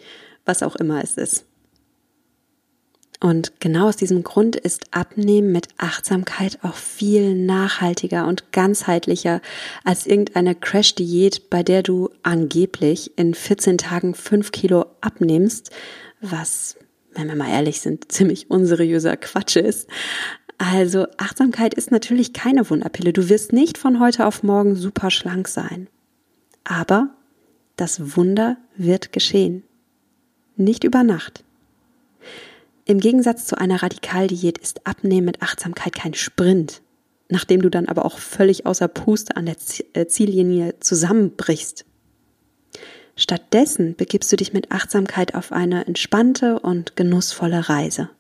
was 0.44 0.62
auch 0.62 0.76
immer 0.76 1.02
es 1.02 1.16
ist. 1.16 1.46
Und 3.24 3.58
genau 3.58 3.88
aus 3.88 3.96
diesem 3.96 4.22
Grund 4.22 4.54
ist 4.54 4.88
Abnehmen 4.90 5.50
mit 5.50 5.68
Achtsamkeit 5.78 6.58
auch 6.60 6.74
viel 6.74 7.34
nachhaltiger 7.34 8.26
und 8.26 8.52
ganzheitlicher 8.52 9.40
als 9.82 10.06
irgendeine 10.06 10.54
Crash-Diät, 10.54 11.48
bei 11.48 11.62
der 11.62 11.82
du 11.82 12.10
angeblich 12.22 13.16
in 13.16 13.32
14 13.32 13.78
Tagen 13.78 14.14
5 14.14 14.52
Kilo 14.52 14.84
abnimmst, 15.00 15.70
was, 16.20 16.76
wenn 17.14 17.28
wir 17.28 17.34
mal 17.34 17.48
ehrlich 17.48 17.80
sind, 17.80 18.12
ziemlich 18.12 18.50
unseriöser 18.50 19.16
Quatsch 19.16 19.56
ist. 19.56 19.88
Also 20.58 21.06
Achtsamkeit 21.16 21.72
ist 21.72 21.90
natürlich 21.90 22.34
keine 22.34 22.68
Wunderpille. 22.68 23.14
Du 23.14 23.30
wirst 23.30 23.54
nicht 23.54 23.78
von 23.78 24.00
heute 24.00 24.26
auf 24.26 24.42
morgen 24.42 24.76
super 24.76 25.10
schlank 25.10 25.48
sein. 25.48 25.88
Aber 26.64 27.08
das 27.76 28.18
Wunder 28.18 28.58
wird 28.76 29.14
geschehen. 29.14 29.62
Nicht 30.56 30.84
über 30.84 31.02
Nacht. 31.04 31.43
Im 32.86 33.00
Gegensatz 33.00 33.46
zu 33.46 33.56
einer 33.56 33.82
Radikaldiät 33.82 34.58
ist 34.58 34.86
Abnehmen 34.86 35.24
mit 35.24 35.40
Achtsamkeit 35.40 35.94
kein 35.94 36.12
Sprint, 36.12 36.82
nachdem 37.30 37.62
du 37.62 37.70
dann 37.70 37.88
aber 37.88 38.04
auch 38.04 38.18
völlig 38.18 38.66
außer 38.66 38.88
Puste 38.88 39.36
an 39.36 39.46
der 39.46 39.56
äh, 39.94 40.06
Ziellinie 40.06 40.78
zusammenbrichst. 40.80 41.86
Stattdessen 43.16 43.94
begibst 43.96 44.30
du 44.32 44.36
dich 44.36 44.52
mit 44.52 44.70
Achtsamkeit 44.70 45.34
auf 45.34 45.50
eine 45.52 45.86
entspannte 45.86 46.58
und 46.58 46.96
genussvolle 46.96 47.68
Reise. 47.68 48.10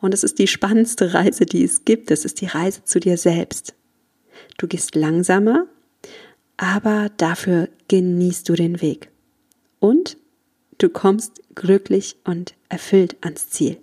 Und 0.00 0.14
es 0.14 0.22
ist 0.22 0.38
die 0.38 0.46
spannendste 0.46 1.14
Reise, 1.14 1.44
die 1.44 1.64
es 1.64 1.84
gibt. 1.84 2.10
Es 2.10 2.24
ist 2.24 2.40
die 2.40 2.46
Reise 2.46 2.84
zu 2.84 3.00
dir 3.00 3.16
selbst. 3.16 3.74
Du 4.58 4.68
gehst 4.68 4.94
langsamer, 4.94 5.66
aber 6.56 7.10
dafür 7.16 7.68
genießt 7.88 8.48
du 8.48 8.54
den 8.54 8.80
Weg. 8.80 9.10
Und 9.78 10.18
du 10.78 10.88
kommst 10.88 11.40
glücklich 11.54 12.16
und 12.24 12.54
erfüllt 12.70 13.16
ans 13.20 13.50
Ziel. 13.50 13.76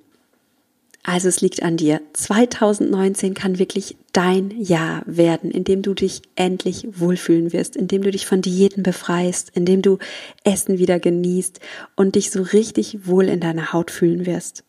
Also 1.03 1.29
es 1.29 1.39
liegt 1.39 1.63
an 1.63 1.77
dir. 1.77 2.01
2019 2.11 3.33
kann 3.33 3.59
wirklich 3.59 3.95
dein 4.11 4.51
Jahr 4.59 5.03
werden, 5.05 5.51
in 5.51 5.63
dem 5.63 5.81
du 5.81 5.93
dich 5.93 6.21
endlich 6.35 6.85
wohlfühlen 6.99 7.53
wirst, 7.53 7.77
in 7.77 7.87
dem 7.87 8.01
du 8.01 8.11
dich 8.11 8.25
von 8.25 8.41
Diäten 8.41 8.83
befreist, 8.83 9.51
in 9.53 9.63
dem 9.63 9.81
du 9.81 9.99
Essen 10.43 10.79
wieder 10.79 10.99
genießt 10.99 11.61
und 11.95 12.15
dich 12.15 12.29
so 12.29 12.41
richtig 12.41 13.07
wohl 13.07 13.29
in 13.29 13.39
deiner 13.39 13.71
Haut 13.71 13.89
fühlen 13.89 14.25
wirst. 14.25 14.65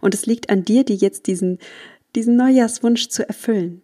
Und 0.00 0.14
es 0.14 0.24
liegt 0.24 0.48
an 0.48 0.64
dir, 0.64 0.82
die 0.82 0.96
jetzt 0.96 1.26
diesen, 1.26 1.58
diesen 2.14 2.36
Neujahrswunsch 2.36 3.08
zu 3.08 3.28
erfüllen. 3.28 3.82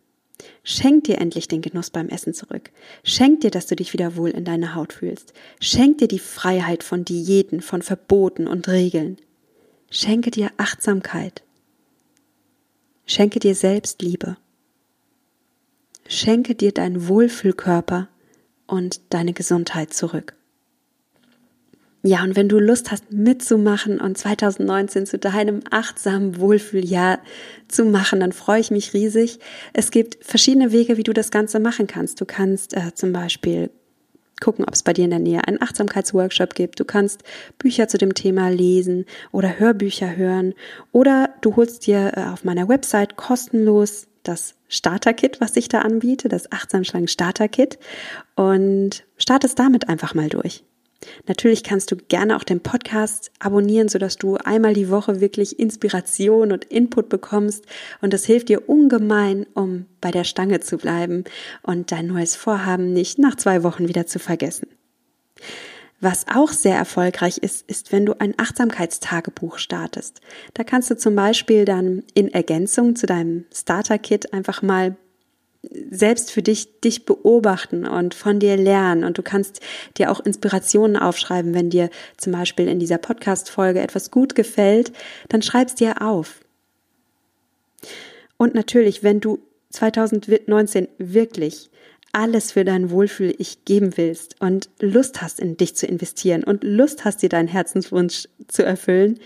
Schenk 0.62 1.04
dir 1.04 1.18
endlich 1.18 1.46
den 1.46 1.60
Genuss 1.60 1.90
beim 1.90 2.08
Essen 2.08 2.32
zurück. 2.32 2.70
Schenk 3.04 3.42
dir, 3.42 3.50
dass 3.50 3.66
du 3.66 3.76
dich 3.76 3.92
wieder 3.92 4.16
wohl 4.16 4.30
in 4.30 4.46
deiner 4.46 4.74
Haut 4.74 4.94
fühlst. 4.94 5.34
Schenk 5.60 5.98
dir 5.98 6.08
die 6.08 6.18
Freiheit 6.18 6.82
von 6.84 7.04
Diäten, 7.04 7.60
von 7.60 7.82
Verboten 7.82 8.46
und 8.46 8.66
Regeln. 8.68 9.18
Schenke 9.92 10.30
dir 10.30 10.52
Achtsamkeit. 10.56 11.42
Schenke 13.06 13.40
dir 13.40 13.56
Selbstliebe. 13.56 14.36
Schenke 16.06 16.54
dir 16.54 16.70
deinen 16.70 17.08
Wohlfühlkörper 17.08 18.08
und 18.68 19.00
deine 19.12 19.32
Gesundheit 19.32 19.92
zurück. 19.92 20.36
Ja, 22.02 22.22
und 22.22 22.36
wenn 22.36 22.48
du 22.48 22.60
Lust 22.60 22.92
hast 22.92 23.12
mitzumachen 23.12 24.00
und 24.00 24.16
2019 24.16 25.06
zu 25.06 25.18
deinem 25.18 25.60
achtsamen 25.70 26.38
Wohlfühljahr 26.38 27.18
zu 27.66 27.84
machen, 27.84 28.20
dann 28.20 28.30
freue 28.30 28.60
ich 28.60 28.70
mich 28.70 28.94
riesig. 28.94 29.40
Es 29.72 29.90
gibt 29.90 30.24
verschiedene 30.24 30.70
Wege, 30.70 30.98
wie 30.98 31.02
du 31.02 31.12
das 31.12 31.32
Ganze 31.32 31.58
machen 31.58 31.88
kannst. 31.88 32.20
Du 32.20 32.26
kannst 32.26 32.74
äh, 32.74 32.94
zum 32.94 33.12
Beispiel 33.12 33.70
gucken, 34.40 34.64
ob 34.64 34.74
es 34.74 34.82
bei 34.82 34.92
dir 34.92 35.04
in 35.04 35.10
der 35.10 35.18
Nähe 35.18 35.46
einen 35.46 35.62
Achtsamkeitsworkshop 35.62 36.54
gibt. 36.54 36.80
Du 36.80 36.84
kannst 36.84 37.22
Bücher 37.58 37.88
zu 37.88 37.98
dem 37.98 38.14
Thema 38.14 38.48
lesen 38.48 39.04
oder 39.32 39.58
Hörbücher 39.58 40.16
hören 40.16 40.54
oder 40.92 41.30
du 41.40 41.56
holst 41.56 41.86
dir 41.86 42.12
äh, 42.16 42.24
auf 42.24 42.44
meiner 42.44 42.68
Website 42.68 43.16
kostenlos 43.16 44.06
das 44.22 44.54
Starter-Kit, 44.68 45.40
was 45.40 45.56
ich 45.56 45.68
da 45.68 45.80
anbiete, 45.80 46.28
das 46.28 46.52
Achtsamschlangen 46.52 47.08
Starter-Kit 47.08 47.78
und 48.36 49.04
startest 49.16 49.58
damit 49.58 49.88
einfach 49.88 50.14
mal 50.14 50.28
durch. 50.28 50.64
Natürlich 51.26 51.64
kannst 51.64 51.90
du 51.90 51.96
gerne 51.96 52.36
auch 52.36 52.44
den 52.44 52.60
Podcast 52.60 53.30
abonnieren, 53.38 53.88
sodass 53.88 54.16
du 54.16 54.36
einmal 54.36 54.74
die 54.74 54.90
Woche 54.90 55.20
wirklich 55.20 55.58
Inspiration 55.58 56.52
und 56.52 56.64
Input 56.66 57.08
bekommst. 57.08 57.64
Und 58.00 58.12
das 58.12 58.24
hilft 58.24 58.48
dir 58.48 58.68
ungemein, 58.68 59.46
um 59.54 59.86
bei 60.00 60.10
der 60.10 60.24
Stange 60.24 60.60
zu 60.60 60.76
bleiben 60.76 61.24
und 61.62 61.90
dein 61.92 62.06
neues 62.06 62.36
Vorhaben 62.36 62.92
nicht 62.92 63.18
nach 63.18 63.36
zwei 63.36 63.62
Wochen 63.62 63.88
wieder 63.88 64.06
zu 64.06 64.18
vergessen. 64.18 64.68
Was 66.02 66.26
auch 66.34 66.50
sehr 66.50 66.76
erfolgreich 66.76 67.38
ist, 67.38 67.68
ist, 67.68 67.92
wenn 67.92 68.06
du 68.06 68.18
ein 68.18 68.32
Achtsamkeitstagebuch 68.38 69.58
startest. 69.58 70.22
Da 70.54 70.64
kannst 70.64 70.90
du 70.90 70.96
zum 70.96 71.14
Beispiel 71.14 71.66
dann 71.66 72.04
in 72.14 72.28
Ergänzung 72.28 72.96
zu 72.96 73.06
deinem 73.06 73.44
Starter-Kit 73.52 74.32
einfach 74.32 74.62
mal 74.62 74.96
selbst 75.62 76.30
für 76.30 76.42
dich, 76.42 76.80
dich 76.80 77.04
beobachten 77.04 77.86
und 77.86 78.14
von 78.14 78.38
dir 78.38 78.56
lernen. 78.56 79.04
Und 79.04 79.18
du 79.18 79.22
kannst 79.22 79.60
dir 79.98 80.10
auch 80.10 80.20
Inspirationen 80.20 80.96
aufschreiben, 80.96 81.54
wenn 81.54 81.70
dir 81.70 81.90
zum 82.16 82.32
Beispiel 82.32 82.66
in 82.68 82.78
dieser 82.78 82.98
Podcast-Folge 82.98 83.80
etwas 83.80 84.10
gut 84.10 84.34
gefällt, 84.34 84.92
dann 85.28 85.42
schreib's 85.42 85.74
dir 85.74 86.02
auf. 86.02 86.40
Und 88.36 88.54
natürlich, 88.54 89.02
wenn 89.02 89.20
du 89.20 89.38
2019 89.70 90.88
wirklich 90.98 91.70
alles 92.12 92.52
für 92.52 92.64
dein 92.64 92.90
Wohlfühl 92.90 93.34
ich 93.38 93.64
geben 93.64 93.96
willst 93.96 94.40
und 94.40 94.70
Lust 94.80 95.22
hast, 95.22 95.38
in 95.38 95.56
dich 95.56 95.76
zu 95.76 95.86
investieren 95.86 96.42
und 96.42 96.64
Lust 96.64 97.04
hast, 97.04 97.22
dir 97.22 97.28
deinen 97.28 97.48
Herzenswunsch 97.48 98.28
zu 98.48 98.64
erfüllen, 98.64 99.20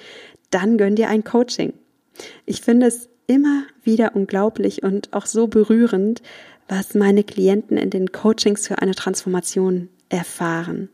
dann 0.50 0.76
gönn 0.76 0.96
dir 0.96 1.08
ein 1.08 1.24
Coaching. 1.24 1.72
Ich 2.44 2.60
finde 2.60 2.86
es 2.86 3.08
immer 3.26 3.64
wieder 3.82 4.14
unglaublich 4.14 4.82
und 4.82 5.12
auch 5.12 5.26
so 5.26 5.46
berührend, 5.46 6.22
was 6.68 6.94
meine 6.94 7.24
Klienten 7.24 7.76
in 7.76 7.90
den 7.90 8.12
Coachings 8.12 8.66
für 8.66 8.78
eine 8.78 8.94
Transformation 8.94 9.88
erfahren. 10.08 10.88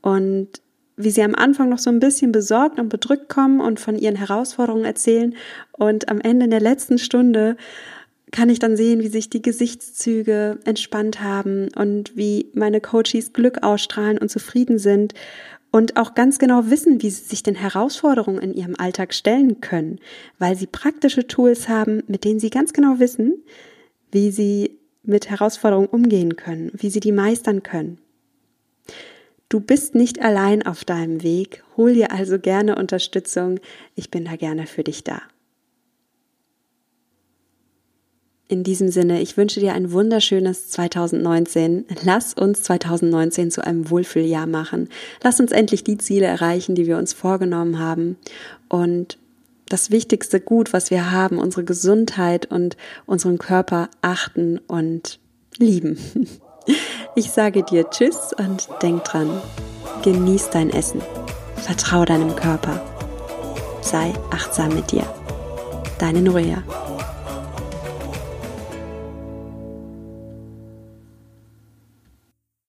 Und 0.00 0.60
wie 0.96 1.10
sie 1.10 1.22
am 1.22 1.34
Anfang 1.34 1.68
noch 1.68 1.78
so 1.78 1.90
ein 1.90 2.00
bisschen 2.00 2.32
besorgt 2.32 2.78
und 2.78 2.88
bedrückt 2.88 3.28
kommen 3.28 3.60
und 3.60 3.78
von 3.78 3.96
ihren 3.96 4.16
Herausforderungen 4.16 4.84
erzählen 4.84 5.34
und 5.72 6.08
am 6.08 6.20
Ende 6.20 6.44
in 6.44 6.50
der 6.50 6.60
letzten 6.60 6.98
Stunde 6.98 7.56
kann 8.32 8.50
ich 8.50 8.58
dann 8.58 8.76
sehen, 8.76 9.00
wie 9.00 9.08
sich 9.08 9.30
die 9.30 9.40
Gesichtszüge 9.40 10.58
entspannt 10.64 11.22
haben 11.22 11.68
und 11.76 12.16
wie 12.16 12.50
meine 12.52 12.80
Coaches 12.80 13.32
Glück 13.32 13.62
ausstrahlen 13.62 14.18
und 14.18 14.28
zufrieden 14.28 14.78
sind 14.78 15.14
und 15.70 15.96
auch 15.96 16.14
ganz 16.14 16.38
genau 16.38 16.70
wissen, 16.70 17.02
wie 17.02 17.10
sie 17.10 17.24
sich 17.24 17.42
den 17.42 17.54
Herausforderungen 17.54 18.40
in 18.40 18.54
ihrem 18.54 18.74
Alltag 18.76 19.12
stellen 19.14 19.60
können, 19.60 19.98
weil 20.38 20.56
sie 20.56 20.66
praktische 20.66 21.26
Tools 21.26 21.68
haben, 21.68 22.02
mit 22.06 22.24
denen 22.24 22.40
sie 22.40 22.50
ganz 22.50 22.72
genau 22.72 22.98
wissen, 22.98 23.42
wie 24.10 24.30
sie 24.30 24.78
mit 25.02 25.30
Herausforderungen 25.30 25.88
umgehen 25.88 26.36
können, 26.36 26.70
wie 26.74 26.90
sie 26.90 27.00
die 27.00 27.12
meistern 27.12 27.62
können. 27.62 27.98
Du 29.48 29.60
bist 29.60 29.94
nicht 29.94 30.20
allein 30.20 30.66
auf 30.66 30.84
deinem 30.84 31.22
Weg, 31.22 31.64
hol 31.76 31.94
dir 31.94 32.12
also 32.12 32.38
gerne 32.38 32.76
Unterstützung, 32.76 33.60
ich 33.94 34.10
bin 34.10 34.26
da 34.26 34.36
gerne 34.36 34.66
für 34.66 34.84
dich 34.84 35.04
da. 35.04 35.22
In 38.50 38.64
diesem 38.64 38.88
Sinne, 38.88 39.20
ich 39.20 39.36
wünsche 39.36 39.60
dir 39.60 39.74
ein 39.74 39.92
wunderschönes 39.92 40.70
2019. 40.70 41.84
Lass 42.02 42.32
uns 42.32 42.62
2019 42.62 43.50
zu 43.50 43.62
einem 43.62 43.90
Wohlfühljahr 43.90 44.46
machen. 44.46 44.88
Lass 45.22 45.38
uns 45.38 45.52
endlich 45.52 45.84
die 45.84 45.98
Ziele 45.98 46.24
erreichen, 46.24 46.74
die 46.74 46.86
wir 46.86 46.96
uns 46.96 47.12
vorgenommen 47.12 47.78
haben. 47.78 48.16
Und 48.70 49.18
das 49.68 49.90
wichtigste 49.90 50.40
Gut, 50.40 50.72
was 50.72 50.90
wir 50.90 51.10
haben, 51.10 51.36
unsere 51.36 51.62
Gesundheit 51.62 52.50
und 52.50 52.78
unseren 53.04 53.36
Körper 53.36 53.90
achten 54.02 54.58
und 54.66 55.20
lieben. 55.58 55.98
Ich 57.14 57.30
sage 57.30 57.62
dir 57.62 57.88
Tschüss 57.88 58.32
und 58.36 58.68
denk 58.82 59.02
dran, 59.02 59.40
genieß 60.04 60.50
dein 60.50 60.68
Essen, 60.68 61.00
vertrau 61.56 62.04
deinem 62.04 62.36
Körper, 62.36 62.82
sei 63.80 64.12
achtsam 64.30 64.74
mit 64.74 64.92
dir. 64.92 65.04
Deine 65.98 66.20
Nuria. 66.20 66.62